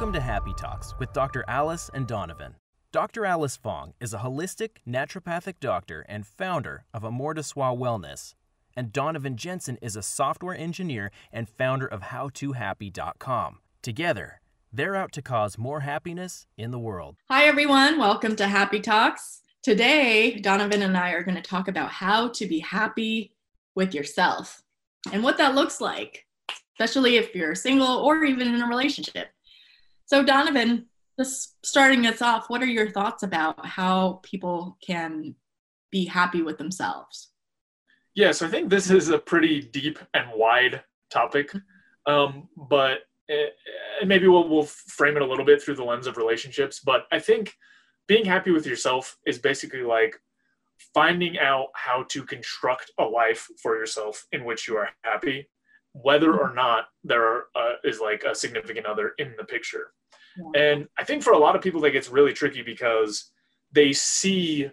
Welcome 0.00 0.14
to 0.14 0.20
Happy 0.20 0.54
Talks 0.54 0.94
with 0.98 1.12
Dr. 1.12 1.44
Alice 1.46 1.90
and 1.92 2.06
Donovan. 2.06 2.54
Dr. 2.90 3.26
Alice 3.26 3.58
Fong 3.58 3.92
is 4.00 4.14
a 4.14 4.20
holistic 4.20 4.78
naturopathic 4.88 5.56
doctor 5.60 6.06
and 6.08 6.26
founder 6.26 6.86
of 6.94 7.04
Amor 7.04 7.34
de 7.34 7.42
Wellness. 7.42 8.34
And 8.74 8.94
Donovan 8.94 9.36
Jensen 9.36 9.76
is 9.82 9.96
a 9.96 10.02
software 10.02 10.56
engineer 10.56 11.10
and 11.30 11.50
founder 11.50 11.86
of 11.86 12.00
HowToHappy.com. 12.00 13.58
Together, 13.82 14.40
they're 14.72 14.96
out 14.96 15.12
to 15.12 15.20
cause 15.20 15.58
more 15.58 15.80
happiness 15.80 16.46
in 16.56 16.70
the 16.70 16.78
world. 16.78 17.16
Hi, 17.28 17.44
everyone. 17.44 17.98
Welcome 17.98 18.36
to 18.36 18.48
Happy 18.48 18.80
Talks. 18.80 19.42
Today, 19.62 20.40
Donovan 20.40 20.80
and 20.80 20.96
I 20.96 21.10
are 21.10 21.22
going 21.22 21.36
to 21.36 21.42
talk 21.42 21.68
about 21.68 21.90
how 21.90 22.28
to 22.28 22.46
be 22.46 22.60
happy 22.60 23.34
with 23.74 23.92
yourself 23.92 24.62
and 25.12 25.22
what 25.22 25.36
that 25.36 25.54
looks 25.54 25.78
like, 25.78 26.24
especially 26.78 27.16
if 27.16 27.34
you're 27.34 27.54
single 27.54 27.98
or 27.98 28.24
even 28.24 28.48
in 28.48 28.62
a 28.62 28.66
relationship. 28.66 29.28
So, 30.10 30.24
Donovan, 30.24 30.86
just 31.20 31.64
starting 31.64 32.04
us 32.04 32.20
off, 32.20 32.50
what 32.50 32.62
are 32.62 32.66
your 32.66 32.90
thoughts 32.90 33.22
about 33.22 33.64
how 33.64 34.18
people 34.24 34.76
can 34.84 35.36
be 35.92 36.04
happy 36.04 36.42
with 36.42 36.58
themselves? 36.58 37.28
Yeah, 38.16 38.32
so 38.32 38.44
I 38.44 38.50
think 38.50 38.70
this 38.70 38.90
is 38.90 39.10
a 39.10 39.20
pretty 39.20 39.60
deep 39.60 40.00
and 40.12 40.28
wide 40.34 40.82
topic, 41.12 41.52
um, 42.06 42.48
but 42.56 43.02
it, 43.28 43.54
eh, 44.02 44.04
maybe 44.04 44.26
we'll, 44.26 44.48
we'll 44.48 44.64
frame 44.64 45.14
it 45.14 45.22
a 45.22 45.26
little 45.26 45.44
bit 45.44 45.62
through 45.62 45.76
the 45.76 45.84
lens 45.84 46.08
of 46.08 46.16
relationships. 46.16 46.80
But 46.84 47.06
I 47.12 47.20
think 47.20 47.54
being 48.08 48.24
happy 48.24 48.50
with 48.50 48.66
yourself 48.66 49.16
is 49.28 49.38
basically 49.38 49.84
like 49.84 50.20
finding 50.92 51.38
out 51.38 51.68
how 51.74 52.02
to 52.08 52.24
construct 52.24 52.90
a 52.98 53.04
life 53.04 53.46
for 53.62 53.76
yourself 53.76 54.26
in 54.32 54.44
which 54.44 54.66
you 54.66 54.76
are 54.76 54.88
happy, 55.04 55.48
whether 55.92 56.38
or 56.38 56.54
not 56.54 56.86
there 57.04 57.24
are, 57.24 57.44
uh, 57.56 57.72
is 57.84 58.00
like 58.00 58.24
a 58.24 58.34
significant 58.34 58.86
other 58.86 59.12
in 59.18 59.34
the 59.36 59.44
picture. 59.44 59.92
Yeah. 60.36 60.62
And 60.62 60.88
I 60.98 61.04
think 61.04 61.22
for 61.22 61.32
a 61.32 61.38
lot 61.38 61.56
of 61.56 61.62
people 61.62 61.80
that 61.82 61.90
gets 61.90 62.08
really 62.08 62.32
tricky 62.32 62.62
because 62.62 63.32
they 63.72 63.92
see 63.92 64.70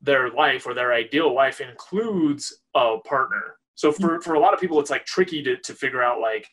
their 0.00 0.30
life 0.30 0.66
or 0.66 0.74
their 0.74 0.92
ideal 0.92 1.34
life 1.34 1.60
includes 1.60 2.62
a 2.74 2.98
partner. 3.06 3.56
So 3.74 3.92
for, 3.92 4.00
mm-hmm. 4.00 4.22
for 4.22 4.34
a 4.34 4.40
lot 4.40 4.54
of 4.54 4.60
people, 4.60 4.80
it's 4.80 4.90
like 4.90 5.04
tricky 5.04 5.42
to, 5.42 5.56
to 5.56 5.74
figure 5.74 6.02
out 6.02 6.20
like, 6.20 6.48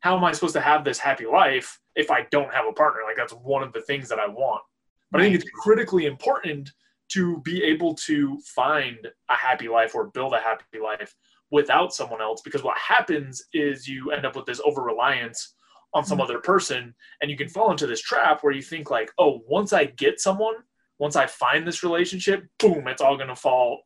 how 0.00 0.16
am 0.16 0.24
I 0.24 0.32
supposed 0.32 0.54
to 0.54 0.60
have 0.60 0.84
this 0.84 0.98
happy 0.98 1.26
life 1.26 1.78
if 1.94 2.10
I 2.10 2.26
don't 2.30 2.52
have 2.52 2.66
a 2.66 2.72
partner? 2.72 3.02
Like 3.06 3.16
that's 3.16 3.32
one 3.32 3.62
of 3.62 3.72
the 3.72 3.82
things 3.82 4.08
that 4.08 4.18
I 4.18 4.26
want. 4.26 4.62
But 5.10 5.20
I 5.20 5.24
think 5.24 5.34
it's 5.36 5.50
critically 5.62 6.06
important 6.06 6.70
to 7.10 7.40
be 7.42 7.62
able 7.62 7.94
to 7.94 8.38
find 8.54 8.96
a 9.28 9.34
happy 9.34 9.68
life 9.68 9.94
or 9.94 10.06
build 10.08 10.32
a 10.32 10.40
happy 10.40 10.80
life 10.82 11.14
without 11.52 11.92
someone 11.94 12.20
else 12.20 12.40
because 12.42 12.64
what 12.64 12.76
happens 12.78 13.44
is 13.52 13.86
you 13.86 14.10
end 14.10 14.26
up 14.26 14.34
with 14.34 14.46
this 14.46 14.60
over 14.64 14.82
reliance 14.82 15.54
on 15.94 16.04
some 16.04 16.18
mm-hmm. 16.18 16.24
other 16.24 16.38
person 16.38 16.94
and 17.20 17.30
you 17.30 17.36
can 17.36 17.48
fall 17.48 17.70
into 17.70 17.86
this 17.86 18.00
trap 18.00 18.42
where 18.42 18.54
you 18.54 18.62
think 18.62 18.90
like 18.90 19.12
oh 19.18 19.40
once 19.46 19.72
i 19.72 19.84
get 19.84 20.18
someone 20.18 20.54
once 20.98 21.14
i 21.14 21.26
find 21.26 21.66
this 21.66 21.82
relationship 21.82 22.44
boom 22.58 22.88
it's 22.88 23.02
all 23.02 23.16
going 23.16 23.28
to 23.28 23.36
fall 23.36 23.82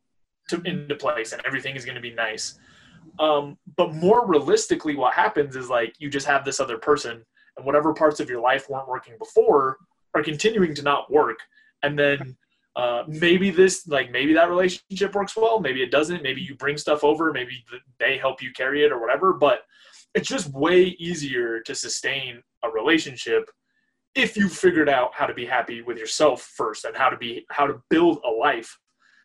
to, 0.47 0.57
mm-hmm. 0.57 0.65
into 0.65 0.95
place 0.95 1.33
and 1.33 1.41
everything 1.45 1.75
is 1.75 1.85
going 1.85 1.95
to 1.95 2.01
be 2.01 2.13
nice 2.13 2.57
um, 3.19 3.57
but 3.77 3.93
more 3.93 4.27
realistically 4.27 4.95
what 4.95 5.13
happens 5.13 5.55
is 5.55 5.69
like 5.69 5.93
you 5.99 6.09
just 6.09 6.27
have 6.27 6.45
this 6.45 6.59
other 6.59 6.77
person 6.77 7.23
and 7.57 7.65
whatever 7.65 7.93
parts 7.93 8.19
of 8.19 8.29
your 8.29 8.39
life 8.39 8.69
weren't 8.69 8.87
working 8.87 9.15
before 9.19 9.77
are 10.13 10.23
continuing 10.23 10.73
to 10.73 10.83
not 10.83 11.11
work 11.11 11.39
and 11.83 11.99
then 11.99 12.37
uh, 12.77 13.03
maybe 13.07 13.49
this 13.49 13.87
like 13.87 14.11
maybe 14.11 14.33
that 14.33 14.49
relationship 14.49 15.15
works 15.15 15.35
well 15.35 15.59
maybe 15.59 15.81
it 15.81 15.89
doesn't 15.89 16.21
maybe 16.21 16.39
you 16.39 16.53
bring 16.55 16.77
stuff 16.77 17.03
over 17.03 17.33
maybe 17.33 17.65
they 17.99 18.17
help 18.17 18.39
you 18.39 18.51
carry 18.53 18.85
it 18.85 18.91
or 18.91 19.01
whatever 19.01 19.33
but 19.33 19.61
it's 20.13 20.27
just 20.27 20.53
way 20.53 20.95
easier 20.99 21.59
to 21.59 21.73
sustain 21.73 22.39
a 22.63 22.69
relationship 22.69 23.49
if 24.13 24.37
you 24.37 24.47
figured 24.47 24.89
out 24.89 25.09
how 25.13 25.25
to 25.25 25.33
be 25.33 25.45
happy 25.45 25.81
with 25.81 25.97
yourself 25.97 26.43
first 26.55 26.85
and 26.85 26.95
how 26.95 27.09
to 27.09 27.17
be 27.17 27.43
how 27.49 27.65
to 27.65 27.81
build 27.89 28.19
a 28.23 28.29
life 28.29 28.77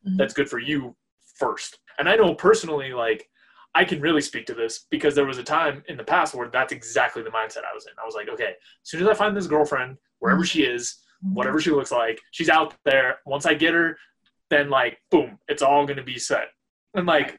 mm-hmm. 0.07 0.17
that's 0.17 0.33
good 0.33 0.49
for 0.49 0.59
you 0.59 0.97
first 1.37 1.79
and 1.99 2.09
i 2.09 2.17
know 2.17 2.35
personally 2.35 2.95
like 2.95 3.29
I 3.75 3.85
can 3.85 4.01
really 4.03 4.21
speak 4.21 4.45
to 4.47 4.55
this 4.55 4.87
because 4.91 5.15
there 5.15 5.25
was 5.25 5.39
a 5.39 5.43
time 5.43 5.83
in 5.89 5.97
the 5.97 6.05
past 6.05 6.35
where 6.35 6.49
that's 6.49 6.73
exactly 6.73 7.23
the 7.23 7.31
mindset 7.31 7.65
I 7.65 7.75
was 7.75 7.87
in. 7.87 7.93
I 7.99 8.05
was 8.05 8.15
like, 8.15 8.29
okay, 8.29 8.51
as 8.51 8.55
soon 8.83 9.01
as 9.01 9.09
I 9.09 9.15
find 9.15 9.35
this 9.35 9.47
girlfriend, 9.47 9.97
wherever 10.19 10.45
she 10.45 10.65
is, 10.65 10.91
mm-hmm. 10.91 11.12
Whatever 11.23 11.61
she 11.61 11.71
looks 11.71 11.93
like, 11.93 12.21
she's 12.31 12.49
out 12.49 12.75
there. 12.85 13.19
Once 13.27 13.47
I 13.47 13.55
get 13.55 13.75
her, 13.75 13.97
then 14.51 14.71
like, 14.71 14.99
boom, 15.11 15.39
it's 15.49 15.63
all 15.63 15.87
going 15.87 15.97
to 15.97 16.03
be 16.03 16.19
set. 16.19 16.49
And 16.95 17.07
like, 17.07 17.39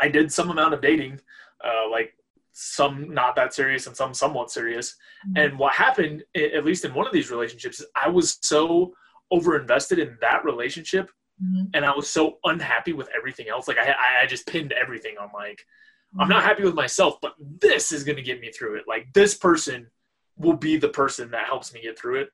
I 0.00 0.08
did 0.08 0.32
some 0.32 0.50
amount 0.50 0.74
of 0.74 0.80
dating, 0.80 1.20
uh, 1.64 1.88
like 1.90 2.14
some 2.52 3.14
not 3.14 3.36
that 3.36 3.54
serious 3.54 3.86
and 3.86 3.96
some 3.96 4.12
somewhat 4.14 4.50
serious. 4.50 4.96
Mm-hmm. 5.26 5.38
And 5.38 5.58
what 5.58 5.72
happened, 5.72 6.24
at 6.34 6.64
least 6.64 6.84
in 6.84 6.92
one 6.92 7.06
of 7.06 7.12
these 7.12 7.30
relationships, 7.30 7.80
is 7.80 7.86
I 7.94 8.08
was 8.08 8.38
so 8.42 8.92
over 9.30 9.58
invested 9.58 9.98
in 9.98 10.18
that 10.20 10.44
relationship 10.44 11.10
Mm-hmm. 11.42 11.64
And 11.74 11.84
I 11.84 11.94
was 11.94 12.08
so 12.08 12.38
unhappy 12.44 12.92
with 12.92 13.08
everything 13.16 13.48
else. 13.48 13.68
Like 13.68 13.78
I, 13.78 13.94
I 14.22 14.26
just 14.26 14.46
pinned 14.46 14.72
everything 14.72 15.16
on 15.20 15.30
like, 15.34 15.58
mm-hmm. 15.58 16.20
I'm 16.20 16.28
not 16.28 16.44
happy 16.44 16.62
with 16.62 16.74
myself, 16.74 17.20
but 17.20 17.34
this 17.38 17.92
is 17.92 18.04
going 18.04 18.16
to 18.16 18.22
get 18.22 18.40
me 18.40 18.50
through 18.50 18.76
it. 18.76 18.84
Like 18.86 19.12
this 19.12 19.34
person 19.34 19.88
will 20.36 20.56
be 20.56 20.76
the 20.76 20.88
person 20.88 21.30
that 21.30 21.46
helps 21.46 21.72
me 21.72 21.82
get 21.82 21.98
through 21.98 22.20
it. 22.22 22.28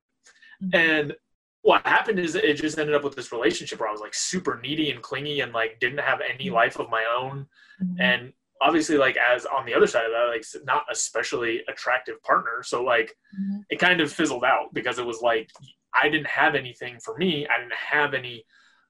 Mm-hmm. 0.63 0.75
And 0.75 1.15
what 1.63 1.87
happened 1.87 2.19
is 2.19 2.35
it 2.35 2.55
just 2.55 2.79
ended 2.79 2.95
up 2.95 3.05
with 3.05 3.17
this 3.17 3.33
relationship 3.33 3.81
where 3.81 3.89
I 3.89 3.93
was 3.93 4.01
like 4.01 4.15
super 4.15 4.61
needy 4.63 4.91
and 4.91 5.03
clingy 5.03 5.41
and 5.41 5.53
like 5.53 5.81
didn't 5.81 6.01
have 6.01 6.21
any 6.21 6.47
mm-hmm. 6.47 6.55
life 6.55 6.79
of 6.79 6.89
my 6.91 7.05
own. 7.17 7.47
Mm-hmm. 7.83 8.01
And 8.01 8.33
obviously 8.61 8.97
like 8.97 9.17
as 9.17 9.47
on 9.47 9.67
the 9.67 9.75
other 9.75 9.87
side 9.87 10.05
of 10.05 10.13
that, 10.13 10.33
like 10.33 10.45
not 10.65 10.85
especially 10.91 11.63
attractive 11.69 12.23
partner. 12.23 12.63
So 12.63 12.83
like 12.83 13.15
mm-hmm. 13.39 13.61
it 13.71 13.79
kind 13.79 14.01
of 14.01 14.13
fizzled 14.13 14.45
out 14.45 14.73
because 14.73 14.99
it 14.99 15.07
was 15.07 15.21
like 15.21 15.51
I 16.01 16.09
didn't 16.09 16.29
have 16.29 16.55
anything 16.55 16.99
for 17.01 17.17
me. 17.17 17.47
I 17.47 17.59
didn't 17.61 17.75
have 17.75 18.15
any 18.15 18.45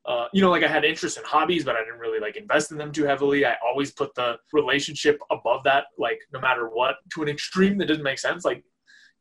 uh, 0.08 0.26
you 0.32 0.40
know, 0.40 0.50
like 0.50 0.62
I 0.62 0.68
had 0.68 0.86
interest 0.86 1.18
in 1.18 1.24
hobbies, 1.24 1.64
but 1.64 1.76
I 1.76 1.80
didn't 1.80 1.98
really 1.98 2.18
like 2.18 2.36
invest 2.36 2.72
in 2.72 2.78
them 2.78 2.92
too 2.92 3.04
heavily. 3.04 3.44
I 3.44 3.56
always 3.62 3.90
put 3.90 4.14
the 4.14 4.38
relationship 4.54 5.20
above 5.30 5.64
that, 5.64 5.84
like 5.98 6.18
no 6.32 6.40
matter 6.40 6.66
what, 6.68 6.96
to 7.12 7.22
an 7.22 7.28
extreme 7.28 7.76
that 7.78 7.86
didn't 7.86 8.04
make 8.04 8.18
sense. 8.18 8.42
Like, 8.42 8.64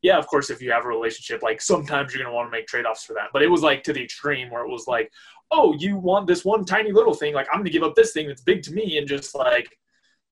yeah, 0.02 0.16
of 0.16 0.26
course, 0.26 0.50
if 0.50 0.62
you 0.62 0.70
have 0.70 0.84
a 0.84 0.88
relationship, 0.88 1.42
like 1.42 1.60
sometimes 1.60 2.14
you're 2.14 2.22
gonna 2.22 2.34
want 2.34 2.46
to 2.46 2.56
make 2.56 2.66
trade 2.66 2.86
offs 2.86 3.04
for 3.04 3.14
that. 3.14 3.28
But 3.32 3.42
it 3.42 3.50
was 3.50 3.62
like 3.62 3.82
to 3.84 3.92
the 3.92 4.02
extreme 4.02 4.50
where 4.50 4.64
it 4.64 4.70
was 4.70 4.86
like, 4.86 5.10
oh, 5.50 5.74
you 5.78 5.96
want 5.96 6.26
this 6.26 6.44
one 6.44 6.64
tiny 6.64 6.92
little 6.92 7.14
thing, 7.14 7.34
like 7.34 7.48
I'm 7.52 7.60
gonna 7.60 7.70
give 7.70 7.82
up 7.82 7.94
this 7.94 8.12
thing 8.12 8.28
that's 8.28 8.42
big 8.42 8.62
to 8.64 8.72
me 8.72 8.98
and 8.98 9.08
just 9.08 9.34
like, 9.34 9.76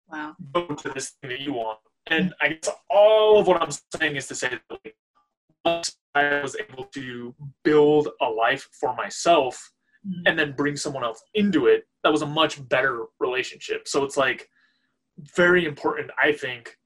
wow, 0.08 0.34
go 0.52 0.66
to 0.66 0.88
this 0.90 1.10
thing 1.20 1.30
that 1.30 1.40
you 1.40 1.54
want. 1.54 1.78
And 2.08 2.32
I 2.40 2.50
guess 2.50 2.72
all 2.88 3.40
of 3.40 3.46
what 3.46 3.60
I'm 3.60 3.70
saying 3.98 4.16
is 4.16 4.28
to 4.28 4.34
say 4.34 4.50
that 4.50 4.62
like, 4.70 4.96
once 5.64 5.96
I 6.14 6.40
was 6.40 6.56
able 6.56 6.84
to 6.84 7.34
build 7.64 8.08
a 8.20 8.26
life 8.26 8.68
for 8.78 8.94
myself 8.94 9.72
mm-hmm. 10.06 10.22
and 10.26 10.38
then 10.38 10.52
bring 10.52 10.76
someone 10.76 11.02
else 11.02 11.20
into 11.34 11.66
it, 11.66 11.84
that 12.04 12.12
was 12.12 12.22
a 12.22 12.26
much 12.26 12.66
better 12.68 13.06
relationship. 13.18 13.88
So 13.88 14.04
it's 14.04 14.16
like 14.16 14.48
very 15.34 15.64
important, 15.64 16.10
I 16.22 16.32
think, 16.32 16.76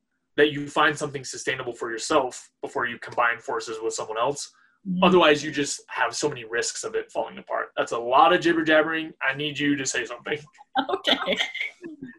that 0.40 0.52
you 0.52 0.66
find 0.66 0.96
something 0.96 1.22
sustainable 1.22 1.74
for 1.74 1.90
yourself 1.90 2.50
before 2.62 2.86
you 2.86 2.98
combine 2.98 3.38
forces 3.38 3.76
with 3.82 3.92
someone 3.92 4.16
else. 4.16 4.50
Mm-hmm. 4.88 5.04
Otherwise, 5.04 5.44
you 5.44 5.50
just 5.50 5.82
have 5.88 6.16
so 6.16 6.30
many 6.30 6.44
risks 6.44 6.82
of 6.82 6.94
it 6.94 7.12
falling 7.12 7.36
apart. 7.36 7.72
That's 7.76 7.92
a 7.92 7.98
lot 7.98 8.32
of 8.32 8.40
jibber 8.40 8.64
jabbering. 8.64 9.12
I 9.20 9.36
need 9.36 9.58
you 9.58 9.76
to 9.76 9.84
say 9.84 10.04
something. 10.06 10.38
Okay. 10.88 11.36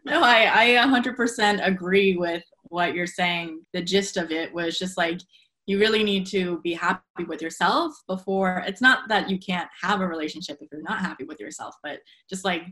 No, 0.04 0.20
I, 0.22 0.76
I 0.76 0.86
100% 0.86 1.66
agree 1.66 2.16
with 2.16 2.44
what 2.64 2.94
you're 2.94 3.06
saying. 3.06 3.62
The 3.72 3.82
gist 3.82 4.18
of 4.18 4.30
it 4.30 4.52
was 4.52 4.78
just 4.78 4.98
like 4.98 5.20
you 5.66 5.78
really 5.78 6.04
need 6.04 6.26
to 6.26 6.60
be 6.62 6.74
happy 6.74 7.24
with 7.26 7.40
yourself 7.40 7.94
before 8.06 8.62
it's 8.66 8.82
not 8.82 9.08
that 9.08 9.30
you 9.30 9.38
can't 9.38 9.70
have 9.80 10.00
a 10.00 10.06
relationship 10.06 10.58
if 10.60 10.68
you're 10.70 10.82
not 10.82 10.98
happy 10.98 11.24
with 11.24 11.38
yourself 11.38 11.76
but 11.84 12.00
just 12.28 12.44
like 12.44 12.62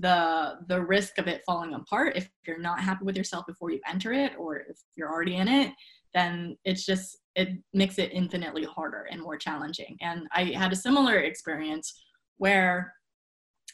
the 0.00 0.58
the 0.68 0.80
risk 0.80 1.18
of 1.18 1.26
it 1.26 1.42
falling 1.46 1.74
apart 1.74 2.16
if 2.16 2.30
you're 2.46 2.58
not 2.58 2.80
happy 2.80 3.04
with 3.04 3.16
yourself 3.16 3.46
before 3.46 3.70
you 3.70 3.80
enter 3.88 4.12
it 4.12 4.32
or 4.38 4.58
if 4.68 4.78
you're 4.96 5.10
already 5.10 5.36
in 5.36 5.48
it 5.48 5.72
then 6.14 6.56
it's 6.64 6.84
just 6.84 7.18
it 7.34 7.50
makes 7.72 7.98
it 7.98 8.10
infinitely 8.12 8.64
harder 8.64 9.06
and 9.10 9.22
more 9.22 9.36
challenging. 9.36 9.96
And 10.00 10.26
i 10.32 10.44
had 10.44 10.72
a 10.72 10.76
similar 10.76 11.18
experience 11.18 12.02
where 12.38 12.92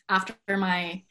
after 0.08 0.34
my 0.48 1.02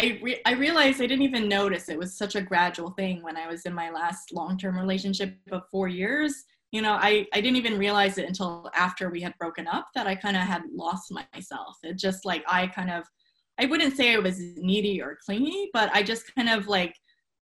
I, 0.00 0.20
re- 0.22 0.40
I 0.46 0.52
realized 0.52 1.02
I 1.02 1.08
didn't 1.08 1.24
even 1.24 1.48
notice 1.48 1.88
it 1.88 1.98
was 1.98 2.16
such 2.16 2.36
a 2.36 2.40
gradual 2.40 2.90
thing 2.90 3.20
when 3.20 3.36
I 3.36 3.48
was 3.48 3.62
in 3.66 3.74
my 3.74 3.90
last 3.90 4.32
long 4.32 4.56
term 4.56 4.78
relationship 4.78 5.34
of 5.50 5.62
four 5.72 5.88
years. 5.88 6.44
You 6.70 6.82
know 6.82 6.92
i 7.00 7.26
i 7.32 7.40
didn't 7.40 7.56
even 7.56 7.78
realize 7.78 8.18
it 8.18 8.28
until 8.28 8.70
after 8.74 9.08
we 9.08 9.22
had 9.22 9.34
broken 9.38 9.66
up 9.66 9.88
that 9.94 10.06
i 10.06 10.14
kind 10.14 10.36
of 10.36 10.42
had 10.42 10.62
lost 10.72 11.10
myself. 11.10 11.78
It 11.82 11.96
just 11.98 12.24
like 12.24 12.44
i 12.46 12.66
kind 12.66 12.90
of 12.90 13.04
i 13.58 13.66
wouldn't 13.66 13.96
say 13.96 14.14
i 14.14 14.18
was 14.18 14.38
needy 14.56 15.00
or 15.00 15.18
clingy 15.24 15.68
but 15.72 15.90
i 15.92 16.02
just 16.02 16.34
kind 16.34 16.48
of 16.48 16.68
like 16.68 16.94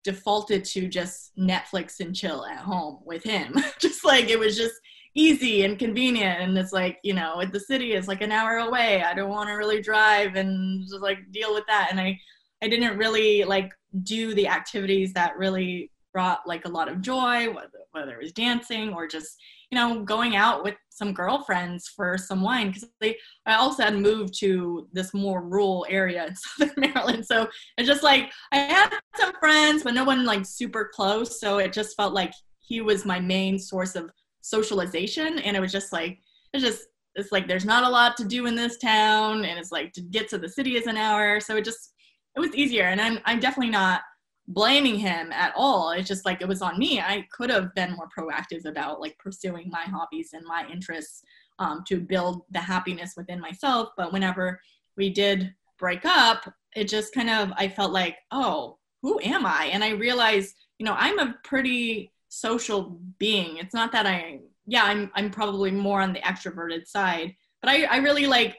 defaulted 0.07 0.63
to 0.63 0.87
just 0.87 1.37
netflix 1.37 1.99
and 1.99 2.15
chill 2.15 2.45
at 2.45 2.59
home 2.59 2.99
with 3.03 3.21
him. 3.23 3.53
Just 3.81 4.05
like 4.05 4.29
it 4.29 4.39
was 4.39 4.55
just 4.55 4.75
easy 5.15 5.65
and 5.65 5.77
convenient 5.77 6.39
and 6.39 6.57
it's 6.57 6.71
like 6.71 6.97
you 7.03 7.13
know 7.13 7.43
the 7.51 7.59
city 7.59 7.91
is 7.91 8.07
like 8.07 8.21
an 8.21 8.31
hour 8.31 8.59
away. 8.59 9.03
I 9.03 9.13
don't 9.13 9.29
want 9.29 9.49
to 9.49 9.55
really 9.55 9.81
drive 9.81 10.35
and 10.35 10.87
just 10.87 11.01
like 11.01 11.17
deal 11.31 11.53
with 11.53 11.65
that. 11.67 11.89
And 11.91 11.99
i 11.99 12.17
i 12.63 12.69
didn't 12.69 12.97
really 12.97 13.43
like 13.43 13.69
do 14.03 14.33
the 14.33 14.47
activities 14.47 15.11
that 15.11 15.37
really 15.37 15.91
brought 16.13 16.47
like 16.47 16.63
a 16.63 16.69
lot 16.69 16.87
of 16.87 17.01
joy 17.01 17.47
whether, 17.53 17.81
whether 17.91 18.13
it 18.13 18.23
was 18.23 18.31
dancing 18.31 18.93
or 18.93 19.07
just 19.07 19.35
you 19.71 19.77
know, 19.77 20.01
going 20.03 20.35
out 20.35 20.63
with 20.63 20.75
some 20.89 21.13
girlfriends 21.13 21.87
for 21.87 22.17
some 22.17 22.41
wine 22.41 22.67
because 22.67 22.89
they 23.01 23.17
I 23.45 23.55
also 23.55 23.83
had 23.83 23.95
moved 23.95 24.33
to 24.39 24.87
this 24.93 25.13
more 25.13 25.41
rural 25.41 25.85
area 25.89 26.25
in 26.25 26.35
Southern 26.67 26.73
Maryland. 26.77 27.25
So 27.25 27.47
it's 27.77 27.87
just 27.87 28.03
like 28.03 28.31
I 28.51 28.57
had 28.57 28.93
some 29.15 29.33
friends, 29.39 29.83
but 29.83 29.93
no 29.93 30.03
one 30.03 30.25
like 30.25 30.45
super 30.45 30.89
close. 30.93 31.39
So 31.39 31.57
it 31.57 31.73
just 31.73 31.95
felt 31.95 32.13
like 32.13 32.33
he 32.59 32.81
was 32.81 33.05
my 33.05 33.19
main 33.19 33.59
source 33.59 33.95
of 33.95 34.09
socialization. 34.41 35.39
And 35.39 35.55
it 35.57 35.59
was 35.59 35.71
just 35.71 35.91
like 35.91 36.19
it's 36.53 36.63
just 36.63 36.87
it's 37.15 37.31
like 37.31 37.47
there's 37.47 37.65
not 37.65 37.83
a 37.83 37.89
lot 37.89 38.15
to 38.17 38.25
do 38.25 38.45
in 38.45 38.55
this 38.55 38.77
town 38.77 39.43
and 39.43 39.59
it's 39.59 39.71
like 39.71 39.91
to 39.93 40.01
get 40.01 40.29
to 40.29 40.37
the 40.37 40.49
city 40.49 40.77
is 40.77 40.87
an 40.87 40.97
hour. 40.97 41.39
So 41.39 41.57
it 41.57 41.65
just 41.65 41.93
it 42.35 42.39
was 42.39 42.55
easier. 42.55 42.85
And 42.85 43.01
I'm 43.01 43.19
I'm 43.25 43.39
definitely 43.39 43.71
not 43.71 44.01
blaming 44.47 44.97
him 44.97 45.31
at 45.31 45.53
all. 45.55 45.91
It's 45.91 46.07
just 46.07 46.25
like 46.25 46.41
it 46.41 46.47
was 46.47 46.61
on 46.61 46.79
me. 46.79 47.01
I 47.01 47.27
could 47.31 47.49
have 47.49 47.75
been 47.75 47.95
more 47.95 48.09
proactive 48.17 48.65
about 48.65 49.01
like 49.01 49.17
pursuing 49.17 49.69
my 49.69 49.81
hobbies 49.81 50.31
and 50.33 50.45
my 50.45 50.65
interests 50.71 51.23
um, 51.59 51.83
to 51.87 51.99
build 51.99 52.43
the 52.51 52.59
happiness 52.59 53.13
within 53.17 53.41
myself. 53.41 53.89
But 53.97 54.13
whenever 54.13 54.61
we 54.95 55.09
did 55.09 55.53
break 55.77 56.05
up, 56.05 56.51
it 56.75 56.87
just 56.87 57.13
kind 57.13 57.29
of, 57.29 57.51
I 57.57 57.67
felt 57.67 57.91
like, 57.91 58.17
oh, 58.31 58.77
who 59.01 59.19
am 59.19 59.45
I? 59.45 59.69
And 59.73 59.83
I 59.83 59.89
realized, 59.89 60.55
you 60.79 60.85
know, 60.85 60.95
I'm 60.97 61.19
a 61.19 61.35
pretty 61.43 62.11
social 62.29 62.99
being. 63.19 63.57
It's 63.57 63.73
not 63.73 63.91
that 63.91 64.05
I, 64.05 64.39
yeah, 64.65 64.83
I'm, 64.83 65.11
I'm 65.15 65.29
probably 65.29 65.71
more 65.71 66.01
on 66.01 66.13
the 66.13 66.19
extroverted 66.19 66.87
side, 66.87 67.35
but 67.61 67.69
I, 67.69 67.83
I 67.83 67.97
really 67.97 68.27
like, 68.27 68.57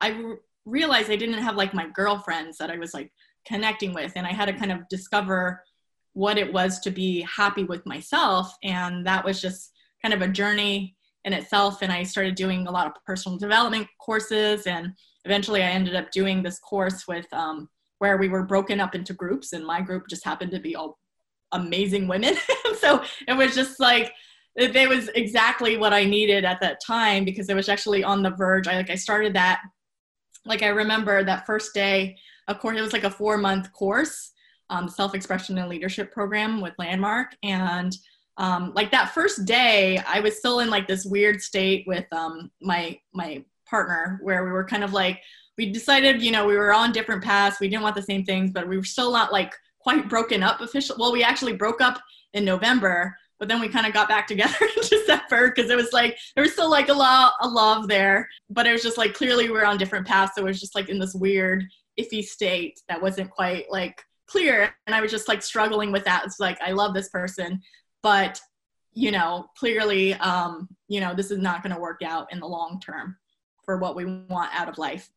I 0.00 0.34
realized 0.64 1.10
I 1.10 1.16
didn't 1.16 1.42
have 1.42 1.56
like 1.56 1.74
my 1.74 1.88
girlfriends 1.88 2.58
that 2.58 2.70
I 2.70 2.78
was 2.78 2.94
like 2.94 3.12
connecting 3.46 3.92
with 3.92 4.12
and 4.16 4.26
i 4.26 4.32
had 4.32 4.46
to 4.46 4.52
kind 4.52 4.72
of 4.72 4.88
discover 4.88 5.62
what 6.14 6.38
it 6.38 6.52
was 6.52 6.78
to 6.80 6.90
be 6.90 7.22
happy 7.22 7.64
with 7.64 7.84
myself 7.86 8.54
and 8.62 9.06
that 9.06 9.24
was 9.24 9.40
just 9.40 9.72
kind 10.02 10.12
of 10.14 10.22
a 10.22 10.28
journey 10.28 10.94
in 11.24 11.32
itself 11.32 11.82
and 11.82 11.92
i 11.92 12.02
started 12.02 12.34
doing 12.34 12.66
a 12.66 12.70
lot 12.70 12.86
of 12.86 12.92
personal 13.04 13.38
development 13.38 13.86
courses 14.00 14.66
and 14.66 14.92
eventually 15.24 15.62
i 15.62 15.68
ended 15.68 15.94
up 15.94 16.10
doing 16.10 16.42
this 16.42 16.58
course 16.58 17.06
with 17.08 17.26
um, 17.32 17.68
where 17.98 18.16
we 18.16 18.28
were 18.28 18.42
broken 18.42 18.80
up 18.80 18.96
into 18.96 19.14
groups 19.14 19.52
and 19.52 19.64
my 19.64 19.80
group 19.80 20.08
just 20.08 20.24
happened 20.24 20.50
to 20.50 20.58
be 20.58 20.74
all 20.74 20.98
amazing 21.52 22.08
women. 22.08 22.34
So 22.78 23.04
it 23.28 23.34
was 23.34 23.54
just 23.54 23.78
like 23.78 24.12
it, 24.56 24.88
was 24.88 25.08
exactly 25.14 25.76
what 25.76 25.92
i 25.92 26.04
needed 26.04 26.44
at 26.44 26.60
that 26.60 26.80
time 26.84 27.24
because 27.24 27.48
it 27.48 27.54
was 27.54 27.68
actually 27.68 28.02
on 28.02 28.24
the 28.24 28.30
verge. 28.30 28.66
I 28.66 28.74
like 28.74 28.90
i 28.90 28.96
started 28.96 29.34
that 29.34 29.60
like 30.44 30.62
i 30.62 30.68
remember 30.68 31.22
that 31.22 31.46
first 31.46 31.74
day 31.74 32.16
of 32.52 32.60
course, 32.60 32.78
it 32.78 32.82
was 32.82 32.92
like 32.92 33.04
a 33.04 33.10
four 33.10 33.36
month 33.36 33.72
course, 33.72 34.32
um, 34.70 34.88
self 34.88 35.14
expression 35.14 35.58
and 35.58 35.68
leadership 35.68 36.12
program 36.12 36.60
with 36.60 36.74
Landmark. 36.78 37.36
And 37.42 37.96
um, 38.36 38.72
like 38.74 38.90
that 38.92 39.12
first 39.12 39.44
day, 39.44 39.98
I 39.98 40.20
was 40.20 40.38
still 40.38 40.60
in 40.60 40.70
like 40.70 40.86
this 40.86 41.04
weird 41.04 41.42
state 41.42 41.84
with 41.86 42.06
um, 42.12 42.50
my 42.60 42.98
my 43.12 43.44
partner, 43.68 44.20
where 44.22 44.44
we 44.44 44.52
were 44.52 44.64
kind 44.64 44.84
of 44.84 44.92
like 44.92 45.20
we 45.58 45.70
decided, 45.70 46.22
you 46.22 46.30
know, 46.30 46.46
we 46.46 46.56
were 46.56 46.72
on 46.72 46.92
different 46.92 47.22
paths. 47.22 47.60
We 47.60 47.68
didn't 47.68 47.82
want 47.82 47.96
the 47.96 48.02
same 48.02 48.24
things, 48.24 48.50
but 48.50 48.68
we 48.68 48.76
were 48.76 48.84
still 48.84 49.12
not 49.12 49.32
like 49.32 49.54
quite 49.78 50.08
broken 50.08 50.42
up 50.42 50.60
officially. 50.60 50.98
Well, 51.00 51.12
we 51.12 51.22
actually 51.22 51.54
broke 51.54 51.80
up 51.80 52.00
in 52.32 52.44
November, 52.44 53.14
but 53.38 53.48
then 53.48 53.60
we 53.60 53.68
kind 53.68 53.86
of 53.86 53.92
got 53.92 54.08
back 54.08 54.26
together 54.28 54.56
in 54.60 54.82
December 54.88 55.50
because 55.50 55.70
it 55.70 55.76
was 55.76 55.92
like 55.92 56.16
there 56.34 56.42
was 56.42 56.52
still 56.52 56.70
like 56.70 56.88
a 56.88 56.94
lot 56.94 57.34
a 57.40 57.48
love 57.48 57.88
there, 57.88 58.28
but 58.48 58.66
it 58.66 58.72
was 58.72 58.82
just 58.82 58.98
like 58.98 59.14
clearly 59.14 59.44
we 59.44 59.52
were 59.52 59.66
on 59.66 59.78
different 59.78 60.06
paths. 60.06 60.32
So 60.34 60.42
it 60.42 60.46
was 60.46 60.60
just 60.60 60.74
like 60.74 60.88
in 60.88 60.98
this 60.98 61.14
weird 61.14 61.64
iffy 61.98 62.22
state 62.22 62.80
that 62.88 63.00
wasn't 63.00 63.30
quite 63.30 63.70
like 63.70 64.02
clear. 64.26 64.74
And 64.86 64.94
i 64.94 65.00
was 65.00 65.10
just 65.10 65.28
like 65.28 65.42
struggling 65.42 65.92
with 65.92 66.04
that. 66.04 66.24
It's 66.24 66.40
like 66.40 66.60
i 66.60 66.72
love 66.72 66.94
this 66.94 67.08
person 67.08 67.60
but 68.02 68.40
you 68.94 69.10
know 69.10 69.46
clearly 69.56 70.14
um 70.14 70.68
you 70.88 71.00
know 71.00 71.14
this 71.14 71.30
is 71.30 71.38
not 71.38 71.62
going 71.62 71.74
to 71.74 71.80
work 71.80 72.02
out 72.04 72.30
in 72.32 72.40
the 72.40 72.46
long 72.46 72.80
term 72.84 73.16
for 73.64 73.78
what 73.78 73.96
we 73.96 74.04
want 74.04 74.50
out 74.54 74.68
of 74.68 74.78
life. 74.78 75.08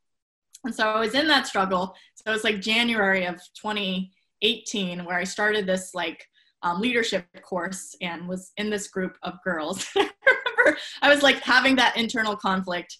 And 0.63 0.73
so 0.73 0.87
i 0.87 0.99
was 0.99 1.13
in 1.13 1.27
that 1.27 1.47
struggle. 1.47 1.95
So 2.15 2.33
it's 2.33 2.43
like 2.43 2.61
january 2.61 3.25
of 3.25 3.35
2018 3.61 5.03
where 5.05 5.17
i 5.17 5.23
started 5.23 5.65
this 5.65 5.93
like 5.93 6.25
um, 6.63 6.81
leadership 6.81 7.27
course 7.43 7.95
and 8.01 8.27
was 8.27 8.51
in 8.57 8.71
this 8.71 8.87
group 8.87 9.17
of 9.21 9.35
girls. 9.43 9.87
I 9.97 10.09
remember 10.57 10.79
i 11.01 11.09
was 11.09 11.21
like 11.21 11.41
having 11.41 11.75
that 11.75 11.97
internal 11.97 12.35
conflict 12.35 12.97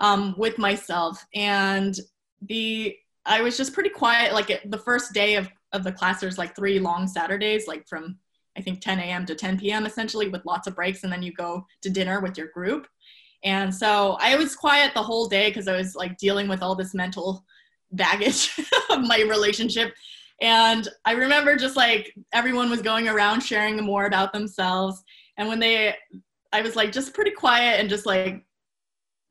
um, 0.00 0.34
with 0.36 0.58
myself. 0.58 1.24
And 1.34 1.94
the 2.48 2.96
I 3.26 3.40
was 3.40 3.56
just 3.56 3.72
pretty 3.72 3.90
quiet. 3.90 4.32
Like 4.32 4.62
the 4.66 4.78
first 4.78 5.12
day 5.12 5.36
of, 5.36 5.48
of 5.72 5.82
the 5.82 5.92
class, 5.92 6.20
there's 6.20 6.38
like 6.38 6.54
three 6.54 6.78
long 6.78 7.06
Saturdays, 7.06 7.66
like 7.66 7.88
from 7.88 8.18
I 8.56 8.62
think 8.62 8.80
10 8.80 9.00
a.m. 9.00 9.26
to 9.26 9.34
10 9.34 9.58
p.m. 9.58 9.86
essentially 9.86 10.28
with 10.28 10.44
lots 10.44 10.66
of 10.66 10.76
breaks. 10.76 11.02
And 11.02 11.12
then 11.12 11.22
you 11.22 11.32
go 11.32 11.66
to 11.82 11.90
dinner 11.90 12.20
with 12.20 12.38
your 12.38 12.48
group. 12.48 12.86
And 13.42 13.74
so 13.74 14.16
I 14.20 14.36
was 14.36 14.54
quiet 14.54 14.92
the 14.94 15.02
whole 15.02 15.26
day 15.26 15.48
because 15.48 15.68
I 15.68 15.76
was 15.76 15.94
like 15.94 16.16
dealing 16.18 16.48
with 16.48 16.62
all 16.62 16.74
this 16.74 16.94
mental 16.94 17.44
baggage 17.92 18.50
of 18.90 19.00
my 19.00 19.22
relationship. 19.22 19.94
And 20.40 20.88
I 21.04 21.12
remember 21.12 21.56
just 21.56 21.76
like 21.76 22.14
everyone 22.32 22.70
was 22.70 22.82
going 22.82 23.08
around 23.08 23.40
sharing 23.40 23.82
more 23.82 24.06
about 24.06 24.32
themselves. 24.32 25.02
And 25.36 25.48
when 25.48 25.58
they, 25.58 25.94
I 26.52 26.62
was 26.62 26.76
like 26.76 26.92
just 26.92 27.14
pretty 27.14 27.32
quiet 27.32 27.80
and 27.80 27.88
just 27.88 28.06
like 28.06 28.44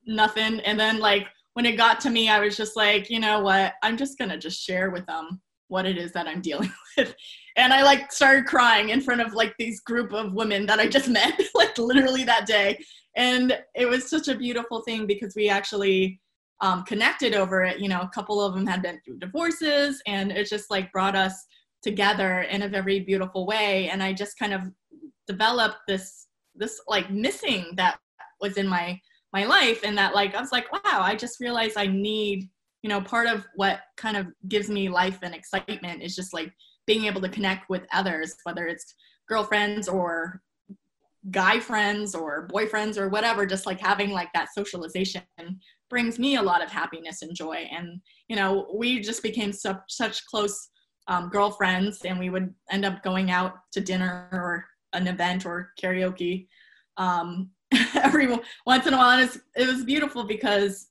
nothing. 0.06 0.60
And 0.62 0.80
then 0.80 1.00
like 1.00 1.27
when 1.54 1.66
it 1.66 1.78
got 1.78 2.00
to 2.02 2.10
me, 2.10 2.30
I 2.30 2.40
was 2.40 2.58
just 2.58 2.76
like, 2.76 3.10
you 3.10 3.20
know 3.20 3.42
what? 3.42 3.74
I'm 3.84 3.98
just 3.98 4.18
gonna 4.18 4.38
just 4.38 4.62
share 4.62 4.90
with 4.90 5.06
them 5.06 5.42
what 5.68 5.86
it 5.86 5.98
is 5.98 6.12
that 6.12 6.28
I'm 6.28 6.42
dealing 6.42 6.72
with. 6.98 7.16
And 7.58 7.74
I 7.74 7.84
like 7.84 8.12
started 8.12 8.46
crying 8.46 8.90
in 8.90 9.02
front 9.02 9.22
of 9.22 9.34
like 9.34 9.56
these 9.58 9.82
group 9.82 10.14
of 10.14 10.34
women 10.34 10.66
that 10.68 10.80
I 10.80 10.88
just 10.88 11.10
met, 11.20 11.40
like 11.56 11.78
literally 11.78 12.24
that 12.24 12.46
day. 12.46 12.84
And 13.16 13.58
it 13.76 13.88
was 13.88 14.10
such 14.10 14.28
a 14.28 14.36
beautiful 14.36 14.82
thing 14.82 15.06
because 15.06 15.36
we 15.36 15.50
actually 15.50 16.20
um, 16.62 16.84
connected 16.84 17.36
over 17.36 17.64
it. 17.64 17.80
You 17.80 17.90
know, 17.90 18.02
a 18.02 18.12
couple 18.14 18.42
of 18.42 18.54
them 18.54 18.66
had 18.66 18.82
been 18.82 19.00
through 19.04 19.20
divorces, 19.20 20.02
and 20.08 20.32
it 20.32 20.48
just 20.48 20.72
like 20.72 20.92
brought 20.92 21.16
us 21.16 21.46
together 21.84 22.42
in 22.42 22.64
a 22.64 22.70
very 22.70 23.02
beautiful 23.02 23.46
way. 23.46 23.90
And 23.90 24.02
I 24.02 24.14
just 24.14 24.40
kind 24.40 24.54
of 24.54 24.62
developed 25.28 25.78
this 25.88 26.28
this 26.56 26.80
like 26.88 27.10
missing 27.12 27.74
that 27.76 27.98
was 28.40 28.58
in 28.58 28.68
my 28.68 29.00
my 29.34 29.46
life 29.46 29.82
and 29.84 29.98
that 29.98 30.16
like 30.16 30.36
i 30.36 30.40
was 30.40 30.52
like 30.52 30.72
wow 30.72 31.02
i 31.02 31.16
just 31.16 31.40
realized 31.40 31.78
i 31.78 31.88
need 31.88 32.50
you 32.82 32.90
know 32.90 33.02
part 33.02 33.28
of 33.28 33.46
what 33.56 33.82
kind 33.98 34.16
of 34.16 34.28
gives 34.48 34.70
me 34.70 34.90
life 34.90 35.20
and 35.24 35.36
excitement 35.36 36.02
is 36.02 36.16
just 36.16 36.34
like 36.34 36.52
being 36.86 37.06
able 37.06 37.22
to 37.22 37.30
connect 37.30 37.70
with 37.70 37.84
others 37.92 38.36
whether 38.44 38.68
it's 38.68 38.94
girlfriends 39.28 39.88
or 39.88 40.42
guy 41.32 41.60
friends 41.60 42.13
or 42.16 42.48
boyfriends 42.50 42.98
or 42.98 43.08
whatever 43.08 43.46
just 43.46 43.66
like 43.66 43.80
having 43.80 44.12
like 44.12 44.28
that 44.34 44.50
socialization 44.54 45.24
brings 45.90 46.18
me 46.18 46.38
a 46.38 46.42
lot 46.42 46.63
of 46.63 46.72
happiness 46.72 47.22
and 47.22 47.36
joy. 47.36 47.70
And 47.72 48.02
you 48.28 48.36
know 48.36 48.68
we 48.74 49.00
just 49.00 49.22
became 49.22 49.54
such 49.54 49.78
such 49.90 50.25
close 50.25 50.70
um, 51.08 51.30
girlfriends 51.30 52.04
and 52.04 52.18
we 52.18 52.30
would 52.30 52.54
end 52.72 52.84
up 52.84 53.04
going 53.04 53.30
out 53.30 53.54
to 53.74 53.80
dinner 53.80 54.28
or 54.32 54.66
an 54.94 55.08
event 55.08 55.46
or 55.46 55.72
karaoke 55.82 56.48
um, 56.98 57.50
every 58.04 58.28
once 58.66 58.88
in 58.88 58.94
a 58.94 58.98
while. 58.98 59.12
And 59.12 59.22
it's, 59.22 59.40
it 59.56 59.68
was 59.68 59.84
beautiful 59.84 60.24
because 60.24 60.88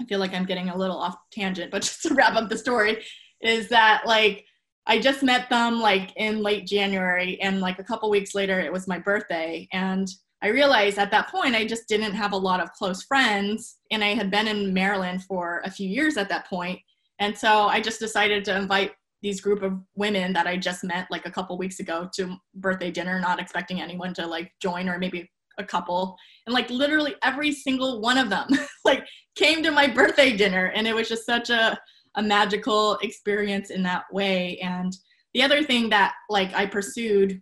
I 0.00 0.04
feel 0.04 0.18
like 0.18 0.34
I'm 0.34 0.46
getting 0.46 0.68
a 0.68 0.76
little 0.76 0.96
off 0.96 1.16
tangent, 1.30 1.70
but 1.70 1.82
just 1.82 2.02
to 2.02 2.14
wrap 2.14 2.34
up 2.34 2.48
the 2.48 2.58
story, 2.58 3.04
is 3.40 3.68
that 3.68 4.02
like 4.06 4.44
I 4.86 4.98
just 4.98 5.22
met 5.22 5.48
them 5.48 5.80
like 5.80 6.12
in 6.16 6.42
late 6.42 6.66
January, 6.66 7.40
and 7.40 7.60
like 7.60 7.78
a 7.78 7.84
couple 7.84 8.10
weeks 8.10 8.34
later, 8.34 8.60
it 8.60 8.72
was 8.72 8.88
my 8.88 8.98
birthday, 8.98 9.68
and 9.72 10.08
I 10.42 10.48
realized 10.48 10.98
at 10.98 11.12
that 11.12 11.28
point 11.28 11.54
I 11.54 11.64
just 11.64 11.86
didn't 11.86 12.14
have 12.14 12.32
a 12.32 12.36
lot 12.36 12.60
of 12.60 12.72
close 12.72 13.02
friends, 13.04 13.76
and 13.90 14.02
I 14.02 14.14
had 14.14 14.30
been 14.30 14.48
in 14.48 14.74
Maryland 14.74 15.24
for 15.24 15.62
a 15.64 15.70
few 15.70 15.88
years 15.88 16.16
at 16.16 16.28
that 16.30 16.48
point, 16.48 16.80
and 17.20 17.36
so 17.36 17.68
I 17.68 17.80
just 17.80 18.00
decided 18.00 18.44
to 18.46 18.56
invite 18.56 18.92
these 19.22 19.40
group 19.40 19.62
of 19.62 19.78
women 19.94 20.32
that 20.32 20.48
I 20.48 20.56
just 20.56 20.82
met 20.82 21.06
like 21.08 21.26
a 21.26 21.30
couple 21.30 21.56
weeks 21.56 21.78
ago 21.78 22.10
to 22.14 22.34
birthday 22.56 22.90
dinner, 22.90 23.20
not 23.20 23.40
expecting 23.40 23.80
anyone 23.80 24.12
to 24.14 24.26
like 24.26 24.52
join 24.60 24.88
or 24.88 24.98
maybe 24.98 25.30
a 25.58 25.64
couple 25.64 26.16
and 26.46 26.54
like 26.54 26.70
literally 26.70 27.14
every 27.22 27.52
single 27.52 28.00
one 28.00 28.18
of 28.18 28.30
them 28.30 28.48
like 28.84 29.06
came 29.36 29.62
to 29.62 29.70
my 29.70 29.86
birthday 29.86 30.36
dinner 30.36 30.66
and 30.74 30.86
it 30.86 30.94
was 30.94 31.08
just 31.08 31.26
such 31.26 31.50
a, 31.50 31.78
a 32.16 32.22
magical 32.22 32.98
experience 32.98 33.70
in 33.70 33.82
that 33.82 34.04
way. 34.12 34.58
And 34.58 34.96
the 35.34 35.42
other 35.42 35.62
thing 35.62 35.88
that 35.90 36.14
like 36.28 36.54
i 36.54 36.66
pursued 36.66 37.40